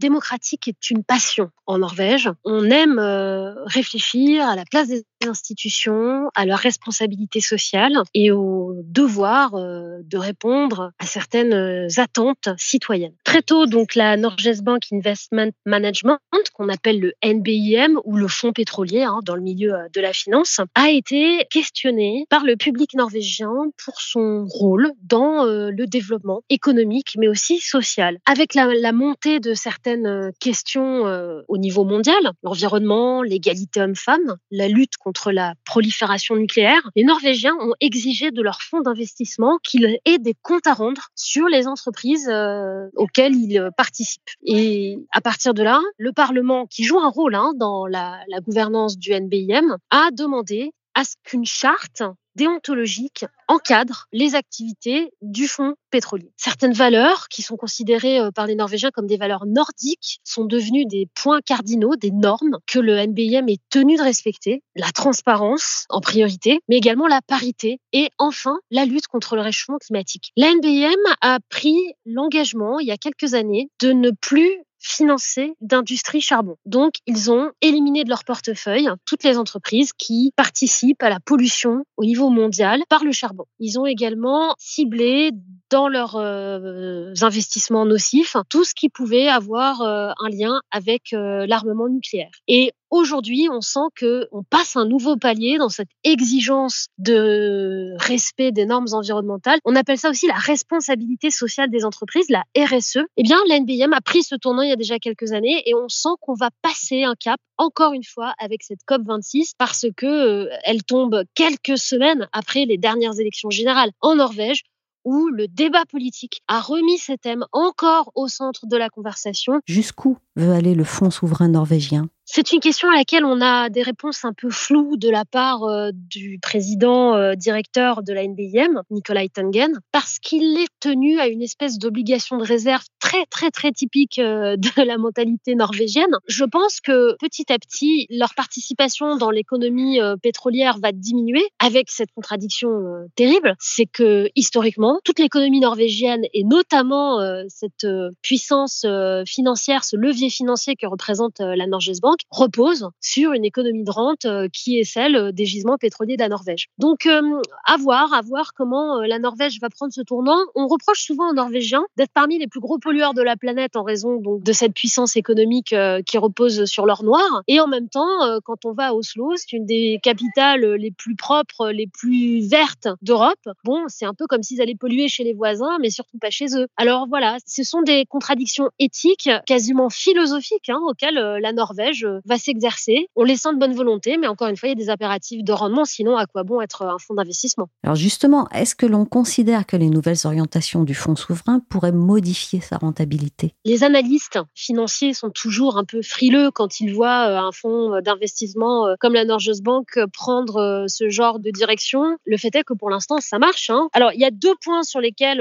démocratique 0.00 0.68
est 0.68 0.90
une 0.90 1.04
passion 1.04 1.50
en 1.66 1.78
Norvège. 1.78 2.30
On 2.44 2.64
aime 2.70 2.98
euh, 2.98 3.52
réfléchir 3.64 4.46
à 4.46 4.56
la 4.56 4.64
place 4.64 4.88
des 4.88 5.04
institutions, 5.26 6.30
à 6.34 6.46
leur 6.46 6.58
responsabilité 6.58 7.40
sociale 7.40 7.92
et 8.14 8.30
au 8.30 8.76
devoir 8.84 9.54
euh, 9.54 9.98
de 10.02 10.16
répondre 10.16 10.92
à 10.98 11.04
certaines 11.04 11.52
euh, 11.52 11.88
attentes 11.98 12.48
citoyennes. 12.56 13.14
Très 13.24 13.42
tôt, 13.42 13.66
donc, 13.66 13.94
la 13.94 14.16
Norges 14.16 14.62
Bank 14.62 14.84
Investment 14.90 15.50
Management, 15.66 16.18
qu'on 16.54 16.70
appelle 16.70 17.00
le 17.00 17.12
NBIM 17.22 18.00
ou 18.04 18.16
le 18.16 18.28
fonds 18.28 18.52
pétrolier 18.52 19.02
hein, 19.02 19.20
dans 19.24 19.34
le 19.34 19.42
milieu 19.42 19.74
de 19.92 20.00
la 20.00 20.12
finance, 20.12 20.60
a 20.74 20.90
été 20.90 21.44
questionné 21.50 22.24
par 22.30 22.44
le 22.44 22.56
public 22.56 22.94
norvégien 22.94 23.52
pour 23.84 24.00
son 24.00 24.46
rôle 24.46 24.92
dans 25.02 25.44
le 25.44 25.86
développement 25.86 26.42
économique 26.48 26.77
mais 27.16 27.28
aussi 27.28 27.58
social. 27.58 28.18
Avec 28.26 28.54
la, 28.54 28.92
montée 28.92 29.40
de 29.40 29.54
certaines 29.54 30.06
euh, 30.06 30.30
questions 30.40 31.06
euh, 31.06 31.42
au 31.48 31.58
niveau 31.58 31.84
mondial, 31.84 32.32
l'environnement, 32.42 33.22
l'égalité 33.22 33.80
homme-femme, 33.80 34.36
la 34.50 34.68
lutte 34.68 34.96
contre 34.96 35.32
la 35.32 35.54
prolifération 35.64 36.36
nucléaire, 36.36 36.90
les 36.96 37.04
Norvégiens 37.04 37.54
ont 37.60 37.74
exigé 37.80 38.30
de 38.30 38.42
leurs 38.42 38.62
fonds 38.62 38.80
d'investissement 38.80 39.58
qu'ils 39.62 39.98
aient 40.04 40.18
des 40.18 40.34
comptes 40.42 40.66
à 40.66 40.74
rendre 40.74 41.08
sur 41.14 41.46
les 41.46 41.66
entreprises 41.66 42.28
euh, 42.28 42.88
auxquelles 42.96 43.34
ils 43.34 43.70
participent. 43.76 44.30
Et 44.44 44.98
à 45.12 45.20
partir 45.20 45.54
de 45.54 45.62
là, 45.62 45.80
le 45.98 46.12
Parlement, 46.12 46.66
qui 46.66 46.84
joue 46.84 46.98
un 46.98 47.10
rôle 47.10 47.34
hein, 47.34 47.52
dans 47.56 47.86
la, 47.86 48.20
la 48.28 48.40
gouvernance 48.40 48.98
du 48.98 49.12
NBIM, 49.12 49.76
a 49.90 50.10
demandé 50.12 50.72
à 50.98 51.04
ce 51.04 51.14
qu'une 51.22 51.44
charte 51.44 52.02
déontologique 52.34 53.24
encadre 53.46 54.06
les 54.12 54.34
activités 54.34 55.12
du 55.22 55.46
fonds 55.46 55.74
pétrolier. 55.90 56.32
Certaines 56.36 56.72
valeurs 56.72 57.28
qui 57.28 57.42
sont 57.42 57.56
considérées 57.56 58.18
euh, 58.18 58.30
par 58.32 58.46
les 58.46 58.56
Norvégiens 58.56 58.90
comme 58.90 59.06
des 59.06 59.16
valeurs 59.16 59.46
nordiques 59.46 60.18
sont 60.24 60.44
devenues 60.44 60.86
des 60.86 61.08
points 61.14 61.40
cardinaux, 61.40 61.94
des 61.94 62.10
normes 62.10 62.58
que 62.66 62.80
le 62.80 62.94
NBIM 63.06 63.46
est 63.46 63.62
tenu 63.70 63.96
de 63.96 64.02
respecter. 64.02 64.62
La 64.74 64.90
transparence 64.90 65.84
en 65.88 66.00
priorité, 66.00 66.60
mais 66.68 66.76
également 66.76 67.06
la 67.06 67.20
parité 67.22 67.78
et 67.92 68.10
enfin 68.18 68.58
la 68.70 68.84
lutte 68.84 69.06
contre 69.06 69.36
le 69.36 69.42
réchauffement 69.42 69.78
climatique. 69.78 70.32
La 70.36 70.52
NBIM 70.52 70.96
a 71.20 71.38
pris 71.48 71.76
l'engagement 72.06 72.80
il 72.80 72.88
y 72.88 72.92
a 72.92 72.96
quelques 72.96 73.34
années 73.34 73.70
de 73.80 73.92
ne 73.92 74.10
plus 74.10 74.64
financés 74.78 75.54
d'industrie 75.60 76.20
charbon. 76.20 76.56
Donc, 76.66 76.94
ils 77.06 77.30
ont 77.30 77.50
éliminé 77.60 78.04
de 78.04 78.08
leur 78.08 78.24
portefeuille 78.24 78.88
toutes 79.04 79.24
les 79.24 79.38
entreprises 79.38 79.92
qui 79.92 80.32
participent 80.36 81.02
à 81.02 81.10
la 81.10 81.20
pollution 81.20 81.84
au 81.96 82.04
niveau 82.04 82.30
mondial 82.30 82.82
par 82.88 83.04
le 83.04 83.12
charbon. 83.12 83.44
Ils 83.58 83.78
ont 83.78 83.86
également 83.86 84.54
ciblé 84.58 85.32
dans 85.70 85.88
leurs 85.88 86.16
euh, 86.16 87.12
investissements 87.20 87.84
nocifs 87.84 88.36
tout 88.48 88.64
ce 88.64 88.74
qui 88.74 88.88
pouvait 88.88 89.28
avoir 89.28 89.82
euh, 89.82 90.10
un 90.20 90.28
lien 90.28 90.60
avec 90.70 91.12
euh, 91.12 91.46
l'armement 91.46 91.88
nucléaire. 91.88 92.30
Et 92.46 92.72
Aujourd'hui, 92.90 93.48
on 93.52 93.60
sent 93.60 93.88
que 93.94 94.28
on 94.32 94.42
passe 94.42 94.76
un 94.76 94.86
nouveau 94.86 95.16
palier 95.16 95.58
dans 95.58 95.68
cette 95.68 95.90
exigence 96.04 96.88
de 96.96 97.94
respect 97.98 98.50
des 98.50 98.64
normes 98.64 98.86
environnementales. 98.92 99.58
On 99.64 99.76
appelle 99.76 99.98
ça 99.98 100.08
aussi 100.08 100.26
la 100.26 100.34
responsabilité 100.34 101.30
sociale 101.30 101.70
des 101.70 101.84
entreprises, 101.84 102.30
la 102.30 102.44
RSE. 102.56 103.00
Eh 103.16 103.22
bien, 103.22 103.36
l'NBM 103.48 103.92
a 103.92 104.00
pris 104.00 104.22
ce 104.22 104.34
tournant 104.36 104.62
il 104.62 104.70
y 104.70 104.72
a 104.72 104.76
déjà 104.76 104.98
quelques 104.98 105.32
années 105.32 105.62
et 105.66 105.74
on 105.74 105.88
sent 105.88 106.08
qu'on 106.20 106.34
va 106.34 106.48
passer 106.62 107.04
un 107.04 107.14
cap 107.14 107.40
encore 107.58 107.92
une 107.92 108.04
fois 108.04 108.34
avec 108.38 108.62
cette 108.62 108.84
COP 108.86 109.02
26 109.04 109.52
parce 109.58 109.86
que 109.96 110.06
euh, 110.06 110.48
elle 110.64 110.82
tombe 110.82 111.24
quelques 111.34 111.76
semaines 111.76 112.28
après 112.32 112.64
les 112.64 112.78
dernières 112.78 113.18
élections 113.20 113.50
générales 113.50 113.90
en 114.00 114.14
Norvège 114.14 114.62
où 115.04 115.28
le 115.28 115.48
débat 115.48 115.84
politique 115.86 116.42
a 116.48 116.60
remis 116.60 116.98
ces 116.98 117.16
thèmes 117.16 117.44
encore 117.52 118.12
au 118.14 118.28
centre 118.28 118.66
de 118.66 118.76
la 118.76 118.88
conversation. 118.88 119.60
Jusqu'où 119.66 120.18
veut 120.36 120.52
aller 120.52 120.74
le 120.74 120.84
Fonds 120.84 121.10
souverain 121.10 121.48
norvégien? 121.48 122.08
C'est 122.30 122.52
une 122.52 122.60
question 122.60 122.90
à 122.90 122.94
laquelle 122.94 123.24
on 123.24 123.40
a 123.40 123.70
des 123.70 123.80
réponses 123.80 124.26
un 124.26 124.34
peu 124.34 124.50
floues 124.50 124.98
de 124.98 125.08
la 125.08 125.24
part 125.24 125.64
euh, 125.64 125.92
du 125.94 126.38
président 126.42 127.14
euh, 127.14 127.34
directeur 127.34 128.02
de 128.02 128.12
la 128.12 128.22
NBIM, 128.22 128.82
Nikolai 128.90 129.30
Tangen, 129.30 129.72
parce 129.92 130.18
qu'il 130.18 130.58
est 130.58 130.68
tenu 130.78 131.18
à 131.20 131.28
une 131.28 131.40
espèce 131.40 131.78
d'obligation 131.78 132.36
de 132.36 132.44
réserve 132.44 132.84
très 133.00 133.24
très 133.30 133.50
très 133.50 133.72
typique 133.72 134.18
euh, 134.18 134.56
de 134.76 134.82
la 134.82 134.98
mentalité 134.98 135.54
norvégienne. 135.54 136.14
Je 136.26 136.44
pense 136.44 136.80
que 136.80 137.16
petit 137.18 137.50
à 137.50 137.58
petit, 137.58 138.06
leur 138.10 138.34
participation 138.34 139.16
dans 139.16 139.30
l'économie 139.30 139.98
pétrolière 140.22 140.76
va 140.82 140.92
diminuer 140.92 141.48
avec 141.58 141.90
cette 141.90 142.12
contradiction 142.12 142.68
terrible. 143.16 143.54
C'est 143.58 143.86
que 143.86 144.28
historiquement, 144.36 145.00
toute 145.02 145.18
l'économie 145.18 145.60
norvégienne 145.60 146.24
et 146.34 146.44
notamment 146.44 147.20
cette 147.48 147.86
puissance 148.20 148.84
financière, 149.26 149.84
ce 149.84 149.96
levier 149.96 150.28
financier 150.28 150.76
que 150.76 150.86
représente 150.86 151.38
la 151.38 151.66
Norges 151.66 152.00
Bank, 152.02 152.17
repose 152.30 152.88
sur 153.00 153.32
une 153.32 153.44
économie 153.44 153.84
de 153.84 153.90
rente 153.90 154.24
euh, 154.24 154.48
qui 154.52 154.78
est 154.78 154.84
celle 154.84 155.16
euh, 155.16 155.32
des 155.32 155.44
gisements 155.44 155.78
pétroliers 155.78 156.16
de 156.16 156.22
la 156.22 156.28
Norvège. 156.28 156.68
Donc, 156.78 157.06
euh, 157.06 157.22
à 157.64 157.76
voir, 157.76 158.12
à 158.12 158.22
voir 158.22 158.52
comment 158.54 159.00
la 159.00 159.18
Norvège 159.18 159.58
va 159.60 159.68
prendre 159.68 159.92
ce 159.92 160.00
tournant. 160.00 160.38
On 160.54 160.66
reproche 160.66 161.02
souvent 161.02 161.30
aux 161.30 161.34
Norvégiens 161.34 161.84
d'être 161.96 162.12
parmi 162.12 162.38
les 162.38 162.46
plus 162.46 162.60
gros 162.60 162.78
pollueurs 162.78 163.14
de 163.14 163.22
la 163.22 163.36
planète 163.36 163.76
en 163.76 163.82
raison 163.82 164.16
donc 164.16 164.42
de 164.42 164.52
cette 164.52 164.74
puissance 164.74 165.16
économique 165.16 165.74
qui 166.06 166.18
repose 166.18 166.64
sur 166.64 166.86
l'or 166.86 167.02
noir. 167.02 167.42
Et 167.46 167.60
en 167.60 167.66
même 167.66 167.88
temps, 167.88 168.40
quand 168.44 168.64
on 168.64 168.72
va 168.72 168.88
à 168.88 168.92
Oslo, 168.92 169.34
c'est 169.36 169.52
une 169.52 169.66
des 169.66 169.98
capitales 170.02 170.64
les 170.74 170.90
plus 170.90 171.16
propres, 171.16 171.70
les 171.70 171.86
plus 171.86 172.46
vertes 172.48 172.88
d'Europe. 173.02 173.48
Bon, 173.64 173.84
c'est 173.88 174.06
un 174.06 174.14
peu 174.14 174.26
comme 174.26 174.42
s'ils 174.42 174.60
allaient 174.60 174.74
polluer 174.74 175.08
chez 175.08 175.24
les 175.24 175.34
voisins, 175.34 175.78
mais 175.80 175.90
surtout 175.90 176.18
pas 176.18 176.30
chez 176.30 176.56
eux. 176.56 176.66
Alors 176.76 177.06
voilà, 177.08 177.36
ce 177.46 177.62
sont 177.62 177.82
des 177.82 178.04
contradictions 178.06 178.70
éthiques, 178.78 179.30
quasiment 179.46 179.90
philosophiques, 179.90 180.68
hein, 180.68 180.80
auxquelles 180.88 181.38
la 181.40 181.52
Norvège 181.52 182.06
va 182.24 182.38
s'exercer. 182.38 183.08
On 183.16 183.24
les 183.24 183.36
sent 183.36 183.54
de 183.54 183.58
bonne 183.58 183.74
volonté, 183.74 184.16
mais 184.18 184.26
encore 184.26 184.48
une 184.48 184.56
fois, 184.56 184.68
il 184.68 184.72
y 184.72 184.80
a 184.80 184.84
des 184.84 184.90
impératifs 184.90 185.42
de 185.42 185.52
rendement. 185.52 185.84
Sinon, 185.84 186.16
à 186.16 186.26
quoi 186.26 186.42
bon 186.42 186.60
être 186.60 186.82
un 186.82 186.98
fonds 186.98 187.14
d'investissement? 187.14 187.68
Alors 187.84 187.96
justement, 187.96 188.48
est-ce 188.50 188.74
que 188.74 188.86
l'on 188.86 189.04
considère 189.04 189.66
que 189.66 189.76
les 189.76 189.90
nouvelles 189.90 190.18
orientations 190.24 190.84
du 190.84 190.94
fonds 190.94 191.16
souverain 191.16 191.60
pourraient 191.68 191.92
modifier 191.92 192.60
sa 192.60 192.76
rentabilité? 192.76 193.54
Les 193.64 193.84
analystes 193.84 194.38
financiers 194.54 195.14
sont 195.14 195.30
toujours 195.30 195.78
un 195.78 195.84
peu 195.84 196.02
frileux 196.02 196.50
quand 196.50 196.80
ils 196.80 196.94
voient 196.94 197.28
euh, 197.28 197.38
un 197.38 197.52
fonds 197.52 198.00
d'investissement 198.00 198.86
euh, 198.86 198.94
comme 199.00 199.14
la 199.14 199.24
Norges 199.24 199.60
Bank 199.62 199.98
prendre 200.12 200.56
euh, 200.56 200.84
ce 200.88 201.08
genre 201.08 201.38
de 201.38 201.50
direction. 201.50 202.16
Le 202.24 202.36
fait 202.36 202.54
est 202.54 202.64
que 202.64 202.74
pour 202.74 202.90
l'instant, 202.90 203.20
ça 203.20 203.38
marche. 203.38 203.70
Hein. 203.70 203.88
Alors, 203.92 204.12
il 204.12 204.20
y 204.20 204.24
a 204.24 204.30
deux 204.30 204.54
points 204.62 204.82
sur 204.82 205.00
lesquels 205.00 205.40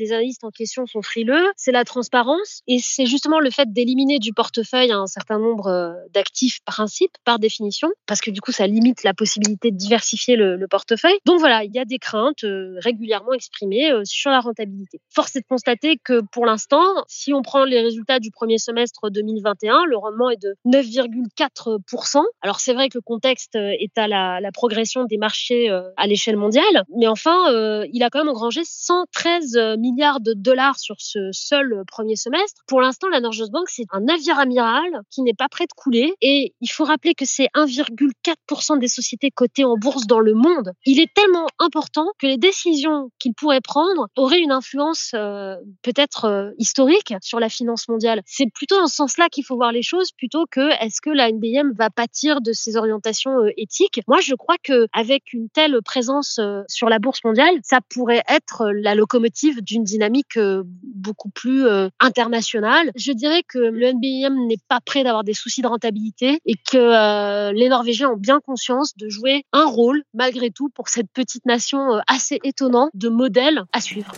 les 0.00 0.12
analystes 0.12 0.44
en 0.44 0.50
question 0.50 0.86
sont 0.86 1.02
frileux, 1.02 1.46
c'est 1.56 1.72
la 1.72 1.84
transparence 1.84 2.62
et 2.66 2.78
c'est 2.80 3.06
justement 3.06 3.38
le 3.38 3.50
fait 3.50 3.72
d'éliminer 3.72 4.18
du 4.18 4.32
portefeuille 4.32 4.90
un 4.90 5.06
certain 5.06 5.38
nombre 5.38 5.66
euh, 5.68 5.92
d'actifs 6.12 6.60
principe 6.64 7.12
par 7.24 7.38
définition, 7.38 7.90
parce 8.06 8.20
que 8.20 8.30
du 8.30 8.40
coup 8.40 8.50
ça 8.50 8.66
limite 8.66 9.04
la 9.04 9.14
possibilité 9.14 9.70
de 9.70 9.76
diversifier 9.76 10.36
le, 10.36 10.66
portefeuille. 10.70 11.18
Donc 11.26 11.40
voilà, 11.40 11.64
il 11.64 11.74
y 11.74 11.80
a 11.80 11.84
des 11.84 11.98
craintes 11.98 12.44
euh, 12.44 12.76
régulièrement 12.78 13.32
exprimées 13.32 13.90
euh, 13.90 14.02
sur 14.04 14.30
la 14.30 14.38
rentabilité. 14.38 15.00
Force 15.12 15.34
est 15.34 15.40
de 15.40 15.46
constater 15.48 15.98
que 16.02 16.22
pour 16.32 16.46
l'instant, 16.46 16.84
si 17.08 17.34
on 17.34 17.42
prend 17.42 17.64
les 17.64 17.80
résultats 17.80 18.20
du 18.20 18.30
premier 18.30 18.58
semestre 18.58 19.10
2021, 19.10 19.84
le 19.86 19.96
rendement 19.96 20.30
est 20.30 20.40
de 20.40 20.54
9,4%. 20.64 22.22
Alors 22.40 22.60
c'est 22.60 22.72
vrai 22.72 22.88
que 22.88 22.98
le 22.98 23.02
contexte 23.02 23.56
est 23.56 23.98
à 23.98 24.06
la, 24.06 24.40
la 24.40 24.52
progression 24.52 25.04
des 25.04 25.18
marchés 25.18 25.68
à 25.96 26.06
l'échelle 26.06 26.36
mondiale, 26.36 26.84
mais 26.96 27.08
enfin, 27.08 27.84
il 27.92 28.02
a 28.04 28.10
quand 28.10 28.20
même 28.20 28.28
engrangé 28.28 28.62
113 28.64 29.58
millions 29.78 29.89
milliards 29.90 30.20
de 30.20 30.32
dollars 30.34 30.78
sur 30.78 30.96
ce 30.98 31.30
seul 31.32 31.72
euh, 31.72 31.82
premier 31.86 32.16
semestre. 32.16 32.62
Pour 32.66 32.80
l'instant, 32.80 33.08
la 33.08 33.20
Norges 33.20 33.50
Bank, 33.50 33.68
c'est 33.68 33.86
un 33.92 34.00
navire 34.00 34.38
amiral 34.38 35.02
qui 35.10 35.22
n'est 35.22 35.34
pas 35.34 35.48
prêt 35.48 35.64
de 35.64 35.72
couler. 35.76 36.14
Et 36.20 36.54
il 36.60 36.68
faut 36.68 36.84
rappeler 36.84 37.14
que 37.14 37.24
c'est 37.24 37.48
1,4% 37.54 38.78
des 38.78 38.88
sociétés 38.88 39.30
cotées 39.30 39.64
en 39.64 39.76
bourse 39.76 40.06
dans 40.06 40.20
le 40.20 40.34
monde. 40.34 40.72
Il 40.86 41.00
est 41.00 41.12
tellement 41.14 41.46
important 41.58 42.06
que 42.18 42.26
les 42.26 42.36
décisions 42.36 43.10
qu'il 43.18 43.34
pourrait 43.34 43.60
prendre 43.60 44.08
auraient 44.16 44.40
une 44.40 44.52
influence 44.52 45.12
euh, 45.14 45.56
peut-être 45.82 46.24
euh, 46.24 46.50
historique 46.58 47.14
sur 47.20 47.40
la 47.40 47.48
finance 47.48 47.88
mondiale. 47.88 48.22
C'est 48.26 48.50
plutôt 48.52 48.76
dans 48.76 48.86
ce 48.86 48.96
sens-là 48.96 49.28
qu'il 49.28 49.44
faut 49.44 49.56
voir 49.56 49.72
les 49.72 49.82
choses 49.82 50.12
plutôt 50.12 50.46
que 50.50 50.70
est-ce 50.84 51.00
que 51.00 51.10
la 51.10 51.30
NBM 51.30 51.72
va 51.76 51.90
pâtir 51.90 52.40
de 52.40 52.52
ses 52.52 52.76
orientations 52.76 53.30
éthiques. 53.56 54.00
Moi, 54.06 54.20
je 54.20 54.34
crois 54.34 54.56
que 54.62 54.86
avec 54.92 55.32
une 55.32 55.48
telle 55.50 55.80
présence 55.82 56.40
sur 56.68 56.88
la 56.88 56.98
bourse 56.98 57.22
mondiale, 57.24 57.54
ça 57.62 57.80
pourrait 57.88 58.22
être 58.28 58.70
la 58.72 58.94
locomotive 58.94 59.62
d'une 59.62 59.79
dynamique 59.84 60.36
euh, 60.36 60.62
beaucoup 60.82 61.30
plus 61.30 61.66
euh, 61.66 61.88
internationale. 62.00 62.90
Je 62.96 63.12
dirais 63.12 63.42
que 63.46 63.58
le 63.58 63.92
NBIM 63.92 64.46
n'est 64.46 64.58
pas 64.68 64.80
prêt 64.80 65.04
d'avoir 65.04 65.24
des 65.24 65.34
soucis 65.34 65.62
de 65.62 65.66
rentabilité 65.66 66.40
et 66.44 66.54
que 66.54 66.76
euh, 66.76 67.52
les 67.52 67.68
Norvégiens 67.68 68.10
ont 68.10 68.16
bien 68.16 68.40
conscience 68.40 68.96
de 68.96 69.08
jouer 69.08 69.44
un 69.52 69.66
rôle, 69.66 70.02
malgré 70.14 70.50
tout, 70.50 70.68
pour 70.70 70.88
cette 70.88 71.10
petite 71.12 71.46
nation 71.46 72.00
assez 72.06 72.40
étonnante 72.44 72.90
de 72.94 73.08
modèle 73.08 73.64
à 73.72 73.80
suivre. 73.80 74.12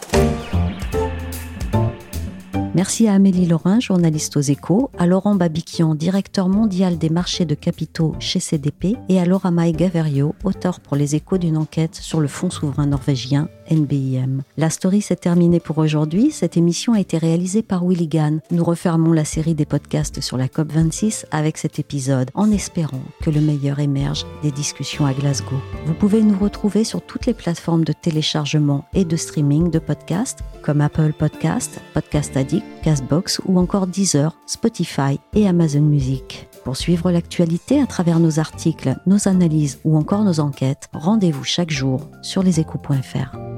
Merci 2.75 3.07
à 3.07 3.13
Amélie 3.13 3.45
Laurin, 3.45 3.81
journaliste 3.81 4.39
aux 4.39 4.41
échos, 4.41 4.91
à 4.97 5.07
Laurent 5.07 5.35
Babiquian, 5.35 5.95
directeur 5.95 6.49
mondial 6.49 6.97
des 6.97 7.11
marchés 7.11 7.45
de 7.45 7.55
capitaux 7.55 8.15
chez 8.19 8.41
CDP, 8.41 8.97
et 9.11 9.21
à 9.21 9.27
Laura 9.27 9.51
Mai 9.51 9.73
Gaverio, 9.73 10.35
auteur 10.43 10.81
pour 10.81 10.97
les 10.97 11.15
échos 11.15 11.37
d'une 11.37 11.59
enquête 11.59 11.95
sur 11.95 12.19
le 12.19 12.29
fonds 12.29 12.49
souverain 12.49 12.87
norvégien 12.87 13.51
NBIM. 13.71 14.43
La 14.57 14.71
story 14.71 15.03
s'est 15.03 15.17
terminée 15.17 15.61
pour 15.61 15.79
aujourd'hui. 15.79 16.31
Cette 16.31 16.57
émission 16.57 16.93
a 16.93 17.01
été 17.01 17.19
réalisée 17.19 17.63
par 17.63 17.85
Willy 17.85 18.09
Gann. 18.09 18.41
Nous 18.51 18.65
refermons 18.65 19.13
la 19.13 19.25
série 19.25 19.55
des 19.55 19.67
podcasts 19.67 20.21
sur 20.21 20.37
la 20.37 20.47
COP26 20.47 21.27
avec 21.31 21.59
cet 21.59 21.79
épisode, 21.79 22.31
en 22.35 22.51
espérant 22.51 23.03
que 23.23 23.31
le 23.31 23.41
meilleur 23.41 23.79
émerge 23.79 24.27
des 24.43 24.51
discussions 24.51 25.07
à 25.07 25.13
Glasgow. 25.13 25.57
Vous 25.87 25.95
pouvez 25.95 26.23
nous 26.23 26.39
retrouver 26.39 26.85
sur 26.85 27.03
toutes 27.03 27.27
les 27.27 27.35
plateformes 27.35 27.85
de 27.85 27.93
téléchargement 27.93 28.85
et 28.95 29.05
de 29.05 29.17
streaming 29.17 29.71
de 29.71 29.79
podcasts, 29.79 30.41
comme 30.63 30.81
Apple 30.81 31.13
Podcast, 31.13 31.81
Podcast 31.95 32.37
Addict, 32.37 32.65
Castbox 32.83 33.41
ou 33.47 33.59
encore 33.59 33.87
Deezer, 33.87 34.37
Spotify 34.47 35.19
et 35.35 35.47
Amazon 35.47 35.83
Music. 35.83 36.49
Pour 36.65 36.77
suivre 36.77 37.11
l'actualité 37.11 37.81
à 37.81 37.87
travers 37.87 38.21
nos 38.21 38.39
articles, 38.39 38.97
nos 39.07 39.29
analyses 39.29 39.81
ou 39.85 39.97
encore 39.97 40.23
nos 40.23 40.41
enquêtes, 40.41 40.89
rendez-vous 40.93 41.45
chaque 41.45 41.71
jour 41.71 42.09
sur 42.23 42.43
leséchos.fr. 42.43 43.52